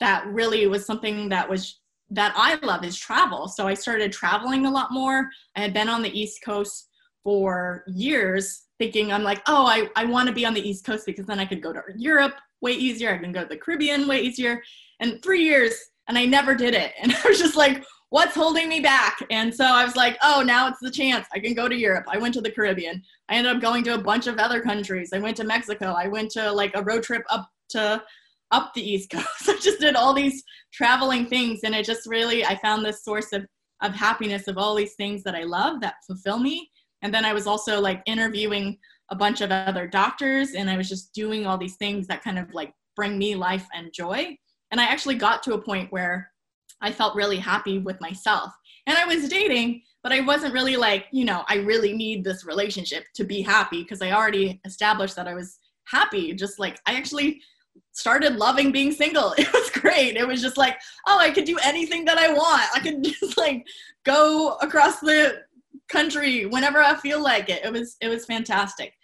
that 0.00 0.26
really 0.26 0.66
was 0.66 0.86
something 0.86 1.28
that 1.28 1.48
was 1.48 1.80
that 2.10 2.32
i 2.36 2.54
love 2.64 2.84
is 2.84 2.96
travel. 2.96 3.48
So 3.48 3.66
i 3.66 3.74
started 3.74 4.12
traveling 4.12 4.66
a 4.66 4.70
lot 4.70 4.92
more. 4.92 5.28
I 5.56 5.60
had 5.60 5.74
been 5.74 5.88
on 5.88 6.02
the 6.02 6.18
east 6.18 6.42
coast 6.44 6.88
for 7.24 7.84
years 7.88 8.62
thinking 8.78 9.12
i'm 9.12 9.24
like 9.24 9.42
oh 9.48 9.66
i, 9.66 9.88
I 9.96 10.04
want 10.04 10.28
to 10.28 10.34
be 10.34 10.46
on 10.46 10.54
the 10.54 10.66
east 10.66 10.84
coast 10.84 11.04
because 11.04 11.26
then 11.26 11.40
i 11.40 11.44
could 11.44 11.60
go 11.60 11.72
to 11.72 11.82
europe 11.96 12.36
way 12.60 12.72
easier 12.72 13.12
i 13.12 13.18
can 13.18 13.32
go 13.32 13.42
to 13.42 13.48
the 13.48 13.56
caribbean 13.56 14.06
way 14.06 14.20
easier. 14.20 14.62
And 15.00 15.22
three 15.22 15.44
years 15.44 15.74
and 16.08 16.18
I 16.18 16.24
never 16.24 16.54
did 16.54 16.74
it. 16.74 16.92
And 17.02 17.12
I 17.12 17.28
was 17.28 17.38
just 17.38 17.56
like, 17.56 17.84
what's 18.10 18.34
holding 18.34 18.68
me 18.68 18.80
back? 18.80 19.18
And 19.30 19.54
so 19.54 19.64
I 19.64 19.84
was 19.84 19.94
like, 19.94 20.16
oh, 20.22 20.42
now 20.44 20.68
it's 20.68 20.80
the 20.80 20.90
chance. 20.90 21.26
I 21.32 21.38
can 21.38 21.54
go 21.54 21.68
to 21.68 21.76
Europe. 21.76 22.06
I 22.08 22.18
went 22.18 22.34
to 22.34 22.40
the 22.40 22.50
Caribbean. 22.50 23.02
I 23.28 23.36
ended 23.36 23.54
up 23.54 23.62
going 23.62 23.84
to 23.84 23.94
a 23.94 24.02
bunch 24.02 24.26
of 24.26 24.38
other 24.38 24.60
countries. 24.60 25.10
I 25.12 25.18
went 25.18 25.36
to 25.36 25.44
Mexico. 25.44 25.94
I 25.96 26.08
went 26.08 26.30
to 26.32 26.50
like 26.50 26.72
a 26.74 26.82
road 26.82 27.02
trip 27.02 27.22
up 27.30 27.48
to 27.70 28.02
up 28.50 28.72
the 28.74 28.82
East 28.82 29.10
Coast. 29.12 29.48
I 29.48 29.58
just 29.60 29.80
did 29.80 29.94
all 29.94 30.14
these 30.14 30.42
traveling 30.72 31.26
things, 31.26 31.60
and 31.64 31.74
it 31.74 31.84
just 31.84 32.06
really 32.06 32.44
I 32.44 32.56
found 32.56 32.84
this 32.84 33.04
source 33.04 33.32
of 33.32 33.46
of 33.82 33.94
happiness 33.94 34.48
of 34.48 34.58
all 34.58 34.74
these 34.74 34.94
things 34.94 35.22
that 35.22 35.36
I 35.36 35.44
love 35.44 35.80
that 35.82 35.94
fulfill 36.06 36.38
me. 36.38 36.68
And 37.02 37.14
then 37.14 37.24
I 37.24 37.32
was 37.32 37.46
also 37.46 37.80
like 37.80 38.02
interviewing 38.06 38.76
a 39.10 39.16
bunch 39.16 39.40
of 39.40 39.52
other 39.52 39.86
doctors, 39.86 40.52
and 40.54 40.70
I 40.70 40.76
was 40.76 40.88
just 40.88 41.12
doing 41.12 41.46
all 41.46 41.58
these 41.58 41.76
things 41.76 42.06
that 42.06 42.24
kind 42.24 42.38
of 42.38 42.52
like 42.54 42.72
bring 42.96 43.18
me 43.18 43.34
life 43.34 43.66
and 43.74 43.92
joy. 43.92 44.36
And 44.70 44.80
I 44.80 44.84
actually 44.84 45.14
got 45.16 45.42
to 45.44 45.54
a 45.54 45.62
point 45.62 45.92
where 45.92 46.30
I 46.80 46.92
felt 46.92 47.16
really 47.16 47.38
happy 47.38 47.78
with 47.78 48.00
myself. 48.00 48.52
And 48.86 48.96
I 48.96 49.04
was 49.04 49.28
dating, 49.28 49.82
but 50.02 50.12
I 50.12 50.20
wasn't 50.20 50.54
really 50.54 50.76
like, 50.76 51.06
you 51.10 51.24
know, 51.24 51.44
I 51.48 51.56
really 51.56 51.92
need 51.92 52.24
this 52.24 52.46
relationship 52.46 53.04
to 53.14 53.24
be 53.24 53.42
happy 53.42 53.82
because 53.82 54.00
I 54.00 54.12
already 54.12 54.60
established 54.64 55.16
that 55.16 55.28
I 55.28 55.34
was 55.34 55.58
happy. 55.84 56.32
Just 56.34 56.58
like 56.58 56.78
I 56.86 56.94
actually 56.94 57.40
started 57.92 58.36
loving 58.36 58.72
being 58.72 58.92
single. 58.92 59.34
It 59.38 59.52
was 59.52 59.70
great. 59.70 60.16
It 60.16 60.26
was 60.26 60.40
just 60.40 60.56
like, 60.56 60.78
oh, 61.06 61.18
I 61.18 61.30
could 61.30 61.44
do 61.44 61.58
anything 61.64 62.04
that 62.04 62.18
I 62.18 62.32
want. 62.32 62.62
I 62.74 62.80
could 62.80 63.02
just 63.20 63.36
like 63.36 63.66
go 64.04 64.56
across 64.62 65.00
the 65.00 65.42
country 65.88 66.46
whenever 66.46 66.78
I 66.78 66.94
feel 66.96 67.22
like 67.22 67.48
it. 67.48 67.64
It 67.64 67.72
was 67.72 67.96
it 68.00 68.08
was 68.08 68.24
fantastic. 68.24 68.94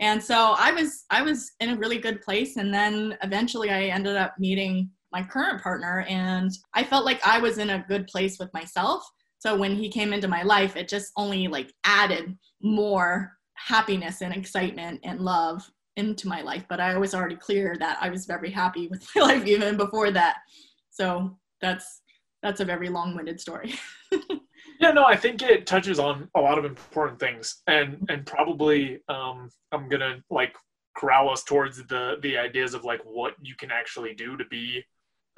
And 0.00 0.22
so 0.22 0.54
I 0.56 0.72
was 0.72 1.04
I 1.10 1.22
was 1.22 1.52
in 1.60 1.70
a 1.70 1.76
really 1.76 1.98
good 1.98 2.22
place 2.22 2.56
and 2.56 2.72
then 2.72 3.16
eventually 3.22 3.70
I 3.70 3.84
ended 3.84 4.16
up 4.16 4.34
meeting 4.38 4.90
my 5.12 5.22
current 5.22 5.62
partner 5.62 6.04
and 6.08 6.50
I 6.74 6.84
felt 6.84 7.04
like 7.04 7.26
I 7.26 7.38
was 7.38 7.58
in 7.58 7.70
a 7.70 7.84
good 7.88 8.06
place 8.06 8.38
with 8.38 8.52
myself. 8.52 9.08
So 9.38 9.56
when 9.56 9.76
he 9.76 9.88
came 9.88 10.12
into 10.12 10.28
my 10.28 10.42
life, 10.42 10.76
it 10.76 10.88
just 10.88 11.12
only 11.16 11.48
like 11.48 11.72
added 11.84 12.36
more 12.62 13.32
happiness 13.54 14.20
and 14.22 14.34
excitement 14.34 15.00
and 15.04 15.20
love 15.20 15.68
into 15.96 16.28
my 16.28 16.42
life. 16.42 16.64
But 16.68 16.80
I 16.80 16.96
was 16.98 17.14
already 17.14 17.36
clear 17.36 17.76
that 17.78 17.98
I 18.00 18.10
was 18.10 18.26
very 18.26 18.50
happy 18.50 18.88
with 18.88 19.06
my 19.14 19.22
life 19.26 19.46
even 19.46 19.76
before 19.76 20.10
that. 20.12 20.36
So 20.90 21.38
that's 21.60 22.02
that's 22.42 22.60
a 22.60 22.64
very 22.64 22.88
long-winded 22.88 23.40
story. 23.40 23.74
yeah, 24.80 24.92
no, 24.92 25.04
I 25.04 25.16
think 25.16 25.42
it 25.42 25.66
touches 25.66 25.98
on 25.98 26.28
a 26.36 26.40
lot 26.40 26.56
of 26.56 26.64
important 26.64 27.18
things, 27.18 27.62
and 27.66 28.04
and 28.08 28.24
probably 28.24 29.00
um, 29.08 29.50
I'm 29.72 29.88
gonna 29.88 30.22
like 30.30 30.54
corral 30.96 31.30
us 31.30 31.42
towards 31.44 31.78
the 31.86 32.16
the 32.22 32.36
ideas 32.36 32.74
of 32.74 32.84
like 32.84 33.00
what 33.04 33.34
you 33.42 33.54
can 33.56 33.70
actually 33.70 34.14
do 34.14 34.36
to 34.36 34.44
be 34.46 34.84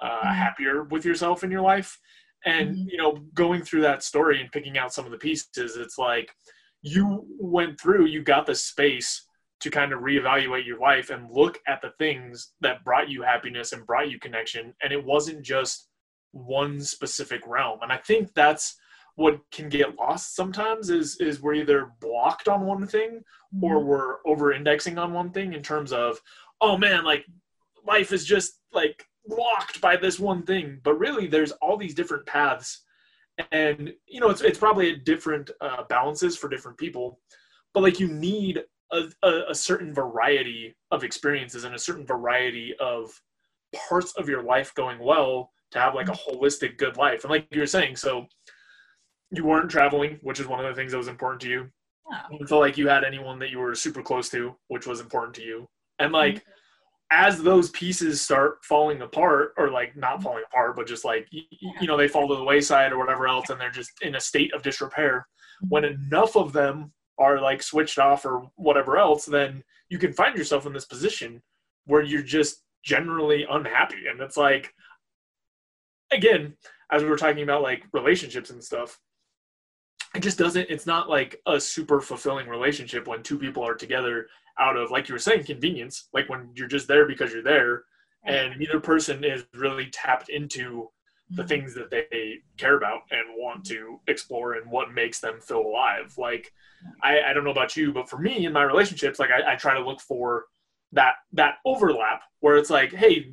uh, 0.00 0.08
mm-hmm. 0.08 0.28
happier 0.28 0.84
with 0.84 1.04
yourself 1.04 1.44
in 1.44 1.50
your 1.50 1.62
life. 1.62 1.98
And 2.44 2.70
mm-hmm. 2.70 2.88
you 2.88 2.96
know, 2.96 3.18
going 3.34 3.62
through 3.62 3.82
that 3.82 4.02
story 4.02 4.40
and 4.40 4.52
picking 4.52 4.78
out 4.78 4.92
some 4.92 5.04
of 5.04 5.10
the 5.10 5.18
pieces, 5.18 5.76
it's 5.76 5.98
like 5.98 6.30
you 6.82 7.26
went 7.38 7.80
through, 7.80 8.06
you 8.06 8.22
got 8.22 8.46
the 8.46 8.54
space 8.54 9.26
to 9.60 9.70
kind 9.70 9.92
of 9.92 10.00
reevaluate 10.00 10.66
your 10.66 10.78
life 10.78 11.10
and 11.10 11.30
look 11.30 11.58
at 11.66 11.82
the 11.82 11.92
things 11.98 12.52
that 12.62 12.82
brought 12.82 13.10
you 13.10 13.22
happiness 13.22 13.72
and 13.72 13.86
brought 13.86 14.10
you 14.10 14.18
connection. 14.18 14.72
And 14.82 14.92
it 14.92 15.04
wasn't 15.04 15.42
just 15.42 15.88
one 16.32 16.80
specific 16.80 17.42
realm. 17.46 17.80
And 17.82 17.92
I 17.92 17.98
think 17.98 18.32
that's 18.34 18.76
what 19.16 19.38
can 19.52 19.68
get 19.68 19.96
lost 19.96 20.34
sometimes 20.34 20.88
is 20.88 21.16
is 21.20 21.42
we're 21.42 21.54
either 21.54 21.92
blocked 22.00 22.48
on 22.48 22.64
one 22.64 22.86
thing 22.86 23.20
or 23.60 23.76
mm-hmm. 23.76 23.86
we're 23.86 24.16
over 24.26 24.52
indexing 24.52 24.96
on 24.96 25.12
one 25.12 25.30
thing 25.30 25.52
in 25.52 25.62
terms 25.62 25.92
of, 25.92 26.18
oh 26.62 26.78
man, 26.78 27.04
like 27.04 27.26
life 27.86 28.12
is 28.12 28.24
just 28.24 28.60
like 28.72 29.04
blocked 29.26 29.80
by 29.80 29.96
this 29.96 30.18
one 30.18 30.42
thing. 30.42 30.80
But 30.82 30.98
really 30.98 31.26
there's 31.26 31.52
all 31.52 31.76
these 31.76 31.94
different 31.94 32.26
paths 32.26 32.82
and 33.52 33.92
you 34.06 34.20
know 34.20 34.30
it's 34.30 34.40
it's 34.40 34.58
probably 34.58 34.90
a 34.90 34.96
different 34.96 35.50
uh, 35.60 35.82
balances 35.88 36.36
for 36.36 36.48
different 36.48 36.76
people 36.78 37.18
but 37.74 37.82
like 37.82 38.00
you 38.00 38.08
need 38.08 38.62
a, 38.92 39.04
a, 39.22 39.42
a, 39.50 39.54
certain 39.54 39.94
variety 39.94 40.74
of 40.90 41.04
experiences 41.04 41.64
and 41.64 41.74
a 41.74 41.78
certain 41.78 42.04
variety 42.04 42.74
of 42.80 43.10
parts 43.88 44.12
of 44.16 44.28
your 44.28 44.42
life 44.42 44.74
going 44.74 44.98
well 44.98 45.52
to 45.70 45.78
have 45.78 45.94
like 45.94 46.08
a 46.08 46.12
holistic 46.12 46.76
good 46.76 46.96
life 46.96 47.22
and 47.22 47.30
like 47.30 47.46
you 47.50 47.60
were 47.60 47.66
saying 47.66 47.94
so 47.94 48.26
you 49.30 49.44
weren't 49.44 49.70
traveling 49.70 50.18
which 50.22 50.40
is 50.40 50.46
one 50.46 50.58
of 50.58 50.66
the 50.66 50.74
things 50.74 50.90
that 50.90 50.98
was 50.98 51.08
important 51.08 51.40
to 51.40 51.48
you 51.48 51.68
yeah. 52.10 52.22
you 52.30 52.38
didn't 52.38 52.48
feel 52.48 52.58
like 52.58 52.76
you 52.76 52.88
had 52.88 53.04
anyone 53.04 53.38
that 53.38 53.50
you 53.50 53.58
were 53.58 53.74
super 53.74 54.02
close 54.02 54.28
to 54.28 54.56
which 54.68 54.86
was 54.86 55.00
important 55.00 55.34
to 55.34 55.42
you 55.42 55.68
and 56.00 56.12
like 56.12 56.36
mm-hmm. 56.36 56.50
As 57.12 57.42
those 57.42 57.70
pieces 57.70 58.20
start 58.20 58.64
falling 58.64 59.02
apart 59.02 59.52
or 59.56 59.70
like 59.70 59.96
not 59.96 60.14
mm-hmm. 60.14 60.22
falling 60.22 60.44
apart 60.46 60.76
but 60.76 60.86
just 60.86 61.04
like 61.04 61.26
you, 61.30 61.42
you 61.80 61.86
know 61.86 61.96
they 61.96 62.08
fall 62.08 62.28
to 62.28 62.36
the 62.36 62.44
wayside 62.44 62.92
or 62.92 62.98
whatever 62.98 63.26
else 63.26 63.50
and 63.50 63.60
they're 63.60 63.70
just 63.70 63.90
in 64.02 64.14
a 64.14 64.20
state 64.20 64.54
of 64.54 64.62
disrepair 64.62 65.26
when 65.68 65.82
mm-hmm. 65.82 66.02
enough 66.04 66.36
of 66.36 66.52
them 66.52 66.92
are 67.20 67.38
like 67.40 67.62
switched 67.62 67.98
off 67.98 68.24
or 68.24 68.50
whatever 68.56 68.96
else, 68.96 69.26
then 69.26 69.62
you 69.90 69.98
can 69.98 70.12
find 70.12 70.36
yourself 70.36 70.66
in 70.66 70.72
this 70.72 70.86
position 70.86 71.42
where 71.84 72.02
you're 72.02 72.22
just 72.22 72.62
generally 72.82 73.46
unhappy. 73.48 74.06
And 74.10 74.20
it's 74.20 74.38
like, 74.38 74.72
again, 76.10 76.54
as 76.90 77.02
we 77.02 77.10
were 77.10 77.18
talking 77.18 77.42
about 77.42 77.62
like 77.62 77.84
relationships 77.92 78.50
and 78.50 78.64
stuff, 78.64 78.98
it 80.14 80.20
just 80.20 80.38
doesn't, 80.38 80.70
it's 80.70 80.86
not 80.86 81.10
like 81.10 81.40
a 81.46 81.60
super 81.60 82.00
fulfilling 82.00 82.48
relationship 82.48 83.06
when 83.06 83.22
two 83.22 83.38
people 83.38 83.62
are 83.62 83.74
together 83.74 84.26
out 84.60 84.76
of, 84.76 84.90
like 84.90 85.08
you 85.08 85.14
were 85.14 85.18
saying, 85.18 85.44
convenience, 85.44 86.08
like 86.12 86.28
when 86.28 86.50
you're 86.54 86.68
just 86.68 86.86
there 86.88 87.06
because 87.06 87.32
you're 87.32 87.42
there 87.42 87.84
and 88.24 88.58
neither 88.58 88.80
person 88.80 89.24
is 89.24 89.44
really 89.54 89.88
tapped 89.92 90.28
into 90.28 90.88
the 91.30 91.42
mm-hmm. 91.42 91.48
things 91.48 91.74
that 91.74 91.90
they 91.90 92.38
care 92.58 92.76
about 92.76 93.00
and 93.10 93.22
want 93.36 93.64
to 93.64 94.00
explore 94.08 94.54
and 94.54 94.70
what 94.70 94.92
makes 94.92 95.20
them 95.20 95.40
feel 95.40 95.60
alive. 95.60 96.12
Like, 96.18 96.52
I, 97.02 97.20
I 97.22 97.32
don't 97.32 97.44
know 97.44 97.50
about 97.50 97.76
you, 97.76 97.92
but 97.92 98.08
for 98.08 98.18
me 98.18 98.46
in 98.46 98.52
my 98.52 98.62
relationships, 98.62 99.18
like 99.18 99.30
I, 99.30 99.52
I 99.52 99.56
try 99.56 99.74
to 99.74 99.84
look 99.84 100.00
for 100.00 100.46
that 100.92 101.14
that 101.32 101.56
overlap 101.64 102.22
where 102.40 102.56
it's 102.56 102.70
like, 102.70 102.92
hey, 102.92 103.32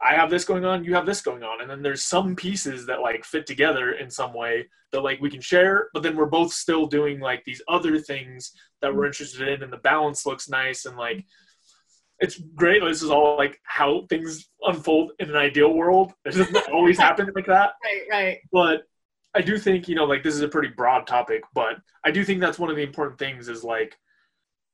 I 0.00 0.14
have 0.14 0.30
this 0.30 0.44
going 0.44 0.64
on, 0.64 0.84
you 0.84 0.94
have 0.94 1.06
this 1.06 1.20
going 1.20 1.42
on, 1.42 1.60
and 1.60 1.70
then 1.70 1.82
there's 1.82 2.04
some 2.04 2.36
pieces 2.36 2.86
that 2.86 3.00
like 3.00 3.24
fit 3.24 3.46
together 3.46 3.92
in 3.92 4.10
some 4.10 4.32
way 4.32 4.66
that 4.92 5.02
like 5.02 5.20
we 5.20 5.30
can 5.30 5.40
share, 5.40 5.88
but 5.92 6.02
then 6.02 6.16
we're 6.16 6.26
both 6.26 6.52
still 6.52 6.86
doing 6.86 7.20
like 7.20 7.42
these 7.44 7.62
other 7.68 7.98
things 7.98 8.52
that 8.82 8.94
we're 8.94 9.06
interested 9.06 9.48
in, 9.48 9.62
and 9.62 9.72
the 9.72 9.78
balance 9.78 10.26
looks 10.26 10.48
nice 10.48 10.84
and 10.84 10.96
like 10.96 11.24
it's 12.20 12.38
great. 12.54 12.82
This 12.82 13.02
is 13.02 13.10
all 13.10 13.36
like 13.36 13.60
how 13.64 14.06
things 14.08 14.48
unfold 14.62 15.12
in 15.18 15.30
an 15.30 15.36
ideal 15.36 15.74
world. 15.74 16.12
It 16.24 16.34
doesn't 16.34 16.56
always 16.72 16.98
happen 16.98 17.30
like 17.34 17.46
that. 17.46 17.72
Right, 17.84 18.02
right. 18.10 18.38
But 18.52 18.82
I 19.34 19.42
do 19.42 19.58
think, 19.58 19.88
you 19.88 19.94
know, 19.94 20.04
like 20.04 20.22
this 20.22 20.34
is 20.34 20.42
a 20.42 20.48
pretty 20.48 20.68
broad 20.68 21.06
topic, 21.06 21.42
but 21.54 21.76
I 22.04 22.10
do 22.10 22.24
think 22.24 22.40
that's 22.40 22.58
one 22.58 22.70
of 22.70 22.76
the 22.76 22.82
important 22.82 23.18
things 23.18 23.48
is 23.48 23.64
like 23.64 23.96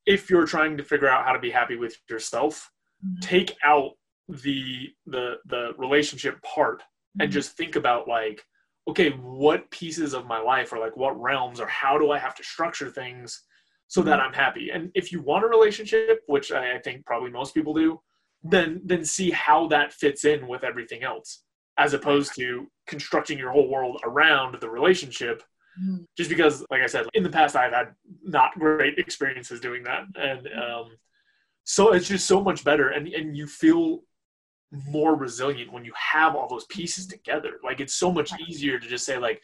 if 0.05 0.29
you're 0.29 0.45
trying 0.45 0.77
to 0.77 0.83
figure 0.83 1.07
out 1.07 1.25
how 1.25 1.33
to 1.33 1.39
be 1.39 1.49
happy 1.49 1.75
with 1.75 1.95
yourself, 2.09 2.71
mm-hmm. 3.05 3.19
take 3.21 3.55
out 3.65 3.91
the 4.31 4.89
the 5.05 5.35
the 5.45 5.73
relationship 5.77 6.41
part 6.41 6.79
mm-hmm. 6.79 7.21
and 7.21 7.31
just 7.31 7.57
think 7.57 7.75
about 7.75 8.07
like 8.07 8.43
okay, 8.87 9.11
what 9.11 9.69
pieces 9.69 10.13
of 10.13 10.25
my 10.25 10.39
life 10.39 10.73
or 10.73 10.79
like 10.79 10.97
what 10.97 11.19
realms 11.19 11.59
or 11.59 11.67
how 11.67 11.97
do 11.97 12.11
I 12.11 12.17
have 12.17 12.35
to 12.35 12.43
structure 12.43 12.89
things 12.89 13.43
so 13.87 14.01
that 14.01 14.19
mm-hmm. 14.19 14.27
I'm 14.27 14.33
happy. 14.33 14.69
And 14.71 14.89
if 14.95 15.11
you 15.11 15.21
want 15.21 15.45
a 15.45 15.47
relationship, 15.47 16.21
which 16.27 16.51
I 16.51 16.79
think 16.79 17.05
probably 17.05 17.29
most 17.29 17.53
people 17.53 17.73
do, 17.73 18.01
then 18.43 18.81
then 18.83 19.05
see 19.05 19.29
how 19.31 19.67
that 19.67 19.93
fits 19.93 20.25
in 20.25 20.47
with 20.47 20.63
everything 20.63 21.03
else, 21.03 21.43
as 21.77 21.93
opposed 21.93 22.33
to 22.35 22.67
constructing 22.87 23.37
your 23.37 23.51
whole 23.51 23.69
world 23.69 24.01
around 24.03 24.57
the 24.59 24.69
relationship. 24.69 25.43
Mm-hmm. 25.81 26.03
Just 26.17 26.29
because, 26.29 26.65
like 26.71 26.81
I 26.81 26.87
said, 26.87 27.05
in 27.13 27.23
the 27.23 27.29
past 27.29 27.55
I've 27.55 27.73
had 27.73 27.93
not 28.23 28.57
great 28.57 28.97
experiences 28.97 29.59
doing 29.59 29.83
that, 29.83 30.03
and 30.15 30.47
um, 30.47 30.97
so 31.63 31.93
it's 31.93 32.07
just 32.07 32.25
so 32.25 32.41
much 32.41 32.63
better, 32.63 32.89
and 32.89 33.07
and 33.07 33.37
you 33.37 33.45
feel 33.45 34.03
more 34.71 35.15
resilient 35.15 35.71
when 35.71 35.83
you 35.83 35.93
have 35.95 36.35
all 36.35 36.47
those 36.47 36.65
pieces 36.65 37.07
together. 37.07 37.59
Like 37.63 37.79
it's 37.79 37.93
so 37.93 38.11
much 38.11 38.31
easier 38.47 38.79
to 38.79 38.87
just 38.87 39.05
say 39.05 39.17
like, 39.17 39.41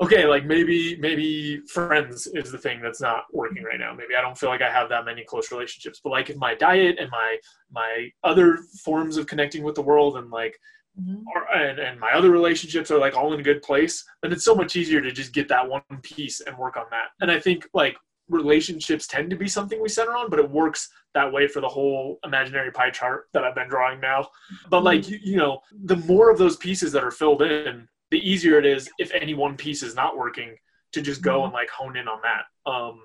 okay, 0.00 0.26
like 0.26 0.44
maybe 0.44 0.96
maybe 0.96 1.60
friends 1.72 2.26
is 2.28 2.50
the 2.50 2.58
thing 2.58 2.80
that's 2.80 3.00
not 3.00 3.24
working 3.32 3.62
right 3.62 3.78
now. 3.78 3.94
Maybe 3.94 4.14
I 4.16 4.20
don't 4.20 4.38
feel 4.38 4.48
like 4.48 4.62
I 4.62 4.70
have 4.70 4.88
that 4.88 5.04
many 5.04 5.24
close 5.24 5.50
relationships. 5.50 6.00
But 6.02 6.10
like 6.10 6.30
if 6.30 6.36
my 6.36 6.54
diet 6.54 6.96
and 6.98 7.10
my 7.10 7.36
my 7.70 8.10
other 8.24 8.58
forms 8.84 9.16
of 9.16 9.26
connecting 9.26 9.62
with 9.62 9.74
the 9.74 9.82
world 9.82 10.16
and 10.16 10.30
like 10.30 10.58
mm-hmm. 11.00 11.22
or, 11.34 11.52
and, 11.54 11.78
and 11.78 12.00
my 12.00 12.12
other 12.12 12.30
relationships 12.30 12.90
are 12.90 12.98
like 12.98 13.16
all 13.16 13.32
in 13.32 13.40
a 13.40 13.44
good 13.44 13.62
place, 13.62 14.04
then 14.22 14.32
it's 14.32 14.44
so 14.44 14.54
much 14.54 14.76
easier 14.76 15.00
to 15.00 15.12
just 15.12 15.32
get 15.32 15.48
that 15.48 15.68
one 15.68 15.82
piece 16.02 16.40
and 16.40 16.56
work 16.56 16.76
on 16.76 16.86
that. 16.90 17.08
And 17.20 17.30
I 17.30 17.38
think 17.38 17.68
like 17.74 17.96
relationships 18.32 19.06
tend 19.06 19.30
to 19.30 19.36
be 19.36 19.48
something 19.48 19.80
we 19.80 19.88
center 19.88 20.16
on, 20.16 20.30
but 20.30 20.38
it 20.38 20.50
works 20.50 20.88
that 21.14 21.32
way 21.32 21.46
for 21.46 21.60
the 21.60 21.68
whole 21.68 22.18
imaginary 22.24 22.72
pie 22.72 22.90
chart 22.90 23.28
that 23.32 23.44
I've 23.44 23.54
been 23.54 23.68
drawing 23.68 24.00
now. 24.00 24.28
But 24.68 24.82
like 24.82 25.08
you, 25.08 25.18
you 25.22 25.36
know, 25.36 25.60
the 25.84 25.96
more 25.96 26.30
of 26.30 26.38
those 26.38 26.56
pieces 26.56 26.92
that 26.92 27.04
are 27.04 27.10
filled 27.10 27.42
in, 27.42 27.88
the 28.10 28.18
easier 28.18 28.58
it 28.58 28.66
is 28.66 28.90
if 28.98 29.12
any 29.12 29.34
one 29.34 29.56
piece 29.56 29.82
is 29.82 29.94
not 29.94 30.16
working 30.16 30.56
to 30.92 31.02
just 31.02 31.22
go 31.22 31.38
mm-hmm. 31.38 31.44
and 31.44 31.52
like 31.52 31.70
hone 31.70 31.96
in 31.96 32.08
on 32.08 32.20
that. 32.22 32.70
Um, 32.70 33.02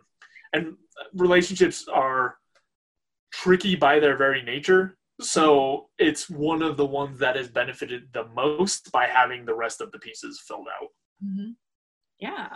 and 0.54 0.76
relationships 1.14 1.88
are 1.88 2.38
tricky 3.32 3.76
by 3.76 4.00
their 4.00 4.18
very 4.18 4.42
nature. 4.42 4.98
So 5.20 5.90
it's 5.98 6.30
one 6.30 6.62
of 6.62 6.78
the 6.78 6.86
ones 6.86 7.20
that 7.20 7.36
has 7.36 7.48
benefited 7.48 8.10
the 8.14 8.28
most 8.36 8.92
by 8.92 9.08
having 9.08 9.46
the 9.46 9.56
rest 9.56 9.82
of 9.82 9.92
the 9.92 10.00
pieces 10.00 10.42
filled 10.48 10.68
out. 10.82 10.90
Mm-hmm. 11.26 11.52
Yeah. 12.20 12.50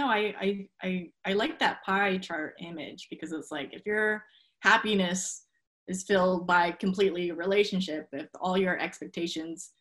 No, 0.00 0.08
I, 0.08 0.34
I, 0.40 0.66
I, 0.82 1.10
I 1.26 1.32
like 1.34 1.58
that 1.58 1.84
pie 1.84 2.16
chart 2.16 2.54
image 2.58 3.08
because 3.10 3.32
it's 3.32 3.50
like 3.50 3.74
if 3.74 3.84
your 3.84 4.24
happiness 4.60 5.44
is 5.88 6.04
filled 6.04 6.46
by 6.46 6.70
completely 6.70 7.32
relationship 7.32 8.08
if 8.12 8.26
all 8.40 8.56
your 8.56 8.78
expectations 8.78 9.72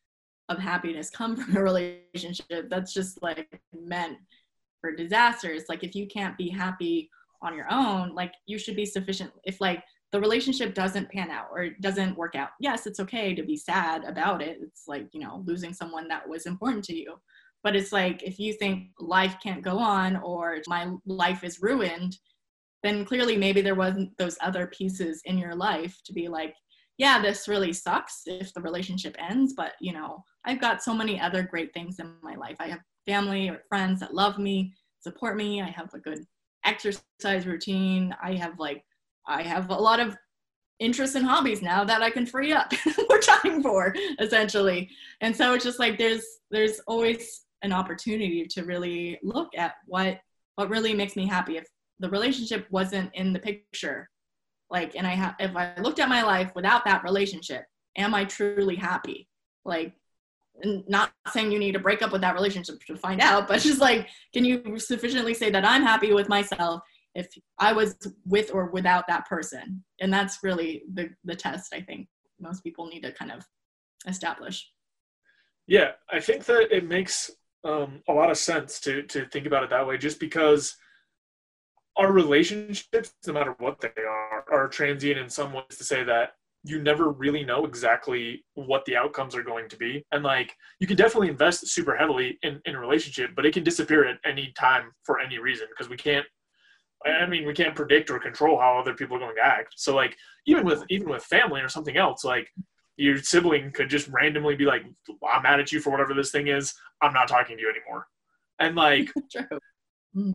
of 0.49 0.59
happiness 0.59 1.09
come 1.09 1.37
from 1.41 1.55
a 1.55 1.63
relationship 1.63 2.69
that's 2.69 2.93
just 2.93 3.23
like 3.23 3.61
meant 3.73 4.17
for 4.81 4.93
disasters. 4.93 5.63
Like 5.69 5.85
if 5.85 5.95
you 5.95 6.05
can't 6.05 6.37
be 6.37 6.49
happy 6.49 7.09
on 7.41 7.55
your 7.55 7.71
own 7.71 8.13
like 8.13 8.33
you 8.45 8.59
should 8.59 8.75
be 8.75 8.85
sufficient 8.85 9.31
if 9.45 9.61
like 9.61 9.81
the 10.11 10.19
relationship 10.19 10.73
doesn't 10.73 11.09
pan 11.09 11.31
out 11.31 11.45
or 11.49 11.63
it 11.63 11.79
doesn't 11.79 12.17
work 12.17 12.35
out 12.35 12.49
yes 12.59 12.85
it's 12.85 12.99
okay 12.99 13.33
to 13.33 13.43
be 13.43 13.55
sad 13.55 14.03
about 14.03 14.41
it. 14.41 14.57
It's 14.61 14.83
like 14.85 15.07
you 15.13 15.21
know 15.21 15.45
losing 15.45 15.73
someone 15.73 16.09
that 16.09 16.27
was 16.27 16.45
important 16.45 16.83
to 16.85 16.93
you 16.93 17.15
but 17.63 17.75
it's 17.75 17.91
like 17.91 18.23
if 18.23 18.39
you 18.39 18.53
think 18.53 18.89
life 18.99 19.35
can't 19.41 19.63
go 19.63 19.77
on 19.77 20.17
or 20.17 20.57
my 20.67 20.91
life 21.05 21.43
is 21.43 21.61
ruined 21.61 22.17
then 22.81 23.03
clearly 23.03 23.35
maybe 23.35 23.61
there 23.61 23.75
wasn't 23.75 24.09
those 24.17 24.37
other 24.41 24.67
pieces 24.67 25.21
in 25.25 25.37
your 25.37 25.55
life 25.55 25.97
to 26.05 26.13
be 26.13 26.27
like 26.27 26.55
yeah 26.97 27.21
this 27.21 27.47
really 27.47 27.73
sucks 27.73 28.21
if 28.25 28.53
the 28.53 28.61
relationship 28.61 29.15
ends 29.19 29.53
but 29.55 29.73
you 29.81 29.93
know 29.93 30.23
i've 30.45 30.61
got 30.61 30.81
so 30.81 30.93
many 30.93 31.19
other 31.19 31.43
great 31.43 31.73
things 31.73 31.99
in 31.99 32.13
my 32.21 32.35
life. 32.35 32.55
I 32.59 32.67
have 32.67 32.79
family 33.05 33.49
or 33.49 33.63
friends 33.69 33.99
that 34.01 34.13
love 34.13 34.37
me 34.37 34.73
support 35.01 35.37
me. 35.37 35.61
I 35.61 35.69
have 35.69 35.93
a 35.93 35.99
good 35.99 36.19
exercise 36.65 37.45
routine. 37.45 38.15
I 38.21 38.33
have 38.33 38.59
like 38.59 38.83
i 39.27 39.41
have 39.41 39.69
a 39.69 39.75
lot 39.75 39.99
of 39.99 40.17
interests 40.79 41.15
and 41.15 41.25
hobbies 41.25 41.61
now 41.61 41.83
that 41.83 42.01
i 42.01 42.09
can 42.09 42.25
free 42.25 42.53
up 42.53 42.71
more 43.09 43.19
time 43.19 43.61
for 43.61 43.93
essentially. 44.19 44.89
And 45.21 45.35
so 45.35 45.53
it's 45.53 45.63
just 45.63 45.79
like 45.79 45.97
there's 45.97 46.25
there's 46.51 46.79
always 46.87 47.41
an 47.61 47.73
opportunity 47.73 48.45
to 48.47 48.63
really 48.63 49.19
look 49.23 49.49
at 49.57 49.73
what 49.85 50.19
what 50.55 50.69
really 50.69 50.93
makes 50.93 51.15
me 51.15 51.25
happy. 51.25 51.57
If 51.57 51.65
the 51.99 52.09
relationship 52.09 52.67
wasn't 52.69 53.13
in 53.13 53.33
the 53.33 53.39
picture 53.39 54.09
like 54.69 54.95
and 54.95 55.05
i 55.05 55.11
have 55.11 55.35
if 55.39 55.55
i 55.55 55.73
looked 55.81 55.99
at 55.99 56.09
my 56.09 56.23
life 56.23 56.51
without 56.55 56.85
that 56.85 57.03
relationship 57.03 57.65
am 57.97 58.13
i 58.15 58.23
truly 58.25 58.75
happy? 58.75 59.27
Like 59.65 59.93
not 60.87 61.11
saying 61.31 61.51
you 61.51 61.59
need 61.59 61.71
to 61.73 61.79
break 61.79 62.01
up 62.01 62.11
with 62.11 62.21
that 62.21 62.33
relationship 62.33 62.79
to 62.85 62.97
find 62.97 63.21
out 63.21 63.47
but 63.47 63.61
just 63.61 63.79
like 63.79 64.09
can 64.33 64.43
you 64.43 64.77
sufficiently 64.77 65.33
say 65.33 65.49
that 65.49 65.63
i'm 65.63 65.83
happy 65.83 66.11
with 66.11 66.27
myself 66.27 66.81
if 67.15 67.27
i 67.59 67.71
was 67.71 67.95
with 68.25 68.53
or 68.53 68.69
without 68.71 69.05
that 69.07 69.27
person? 69.27 69.83
And 70.01 70.11
that's 70.11 70.39
really 70.43 70.83
the 70.93 71.09
the 71.23 71.35
test 71.35 71.73
i 71.73 71.81
think 71.81 72.07
most 72.39 72.63
people 72.63 72.87
need 72.87 73.01
to 73.01 73.11
kind 73.11 73.31
of 73.31 73.45
establish. 74.07 74.69
Yeah 75.67 75.91
i 76.11 76.19
think 76.19 76.45
that 76.45 76.75
it 76.75 76.87
makes 76.87 77.31
um, 77.63 78.01
a 78.07 78.13
lot 78.13 78.31
of 78.31 78.37
sense 78.37 78.79
to 78.81 79.03
to 79.03 79.25
think 79.27 79.45
about 79.45 79.63
it 79.63 79.69
that 79.69 79.85
way 79.85 79.97
just 79.97 80.19
because 80.19 80.75
our 81.97 82.11
relationships, 82.11 83.13
no 83.27 83.33
matter 83.33 83.55
what 83.59 83.81
they 83.81 83.89
are, 84.03 84.45
are 84.51 84.67
transient 84.69 85.19
in 85.19 85.29
some 85.29 85.51
ways 85.51 85.65
to 85.77 85.83
say 85.83 86.03
that 86.03 86.31
you 86.63 86.81
never 86.81 87.11
really 87.11 87.43
know 87.43 87.65
exactly 87.65 88.43
what 88.53 88.85
the 88.85 88.95
outcomes 88.95 89.35
are 89.35 89.43
going 89.43 89.69
to 89.69 89.77
be. 89.77 90.05
And 90.11 90.23
like 90.23 90.55
you 90.79 90.87
can 90.87 90.97
definitely 90.97 91.29
invest 91.29 91.67
super 91.67 91.95
heavily 91.95 92.37
in, 92.41 92.61
in 92.65 92.75
a 92.75 92.79
relationship, 92.79 93.31
but 93.35 93.45
it 93.45 93.53
can 93.53 93.63
disappear 93.63 94.05
at 94.05 94.17
any 94.25 94.53
time 94.57 94.91
for 95.03 95.19
any 95.19 95.39
reason 95.39 95.67
because 95.69 95.89
we 95.89 95.97
can't 95.97 96.25
I 97.05 97.25
mean 97.25 97.45
we 97.47 97.53
can't 97.53 97.75
predict 97.75 98.09
or 98.09 98.19
control 98.19 98.59
how 98.59 98.77
other 98.77 98.93
people 98.93 99.15
are 99.15 99.21
going 99.21 99.35
to 99.35 99.45
act. 99.45 99.75
So 99.77 99.95
like 99.95 100.17
even 100.45 100.65
with 100.65 100.83
even 100.89 101.09
with 101.09 101.23
family 101.23 101.61
or 101.61 101.69
something 101.69 101.97
else, 101.97 102.25
like 102.25 102.49
your 102.99 103.17
sibling 103.17 103.71
could 103.71 103.89
just 103.89 104.07
randomly 104.09 104.55
be 104.55 104.65
like, 104.65 104.83
I'm 105.27 105.43
mad 105.43 105.59
at 105.59 105.71
you 105.71 105.79
for 105.79 105.89
whatever 105.89 106.13
this 106.13 106.31
thing 106.31 106.47
is, 106.47 106.73
I'm 107.01 107.13
not 107.13 107.27
talking 107.27 107.57
to 107.57 107.61
you 107.61 107.69
anymore. 107.69 108.07
And 108.59 108.75
like 108.75 109.11
mm-hmm 110.15 110.31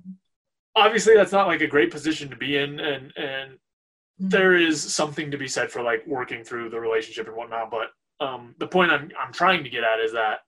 obviously 0.77 1.15
that's 1.15 1.33
not 1.33 1.47
like 1.47 1.61
a 1.61 1.67
great 1.67 1.91
position 1.91 2.29
to 2.31 2.37
be 2.37 2.57
in 2.57 2.81
and 2.81 3.13
and 3.17 3.53
mm-hmm. 3.53 4.29
there 4.29 4.55
is 4.55 4.83
something 4.83 5.31
to 5.31 5.39
be 5.39 5.49
said 5.49 5.71
for 5.71 5.83
like 5.83 6.07
working 6.07 6.45
through 6.45 6.71
the 6.71 6.81
relationship 6.81 7.27
and 7.27 7.37
whatnot 7.37 7.71
but 7.71 7.89
um, 8.21 8.55
the 8.59 8.67
point 8.67 8.93
I'm, 8.93 9.11
I'm 9.21 9.33
trying 9.33 9.65
to 9.65 9.71
get 9.71 9.83
at 9.83 9.99
is 9.99 10.13
that 10.13 10.39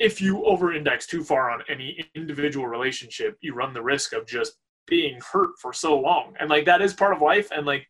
if 0.00 0.20
you 0.20 0.44
over 0.44 0.74
index 0.74 1.06
too 1.06 1.22
far 1.22 1.50
on 1.50 1.62
any 1.68 2.04
individual 2.14 2.66
relationship 2.66 3.36
you 3.40 3.54
run 3.54 3.72
the 3.72 3.82
risk 3.82 4.12
of 4.12 4.26
just 4.26 4.54
being 4.86 5.18
hurt 5.32 5.50
for 5.60 5.72
so 5.72 5.98
long 5.98 6.34
and 6.38 6.50
like 6.50 6.66
that 6.66 6.82
is 6.82 6.92
part 6.92 7.14
of 7.14 7.22
life 7.22 7.48
and 7.52 7.66
like 7.66 7.86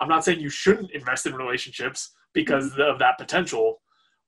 i'm 0.00 0.08
not 0.08 0.24
saying 0.24 0.40
you 0.40 0.50
shouldn't 0.50 0.90
invest 0.90 1.26
in 1.26 1.34
relationships 1.34 2.12
because 2.36 2.78
of 2.78 2.98
that 2.98 3.16
potential 3.18 3.80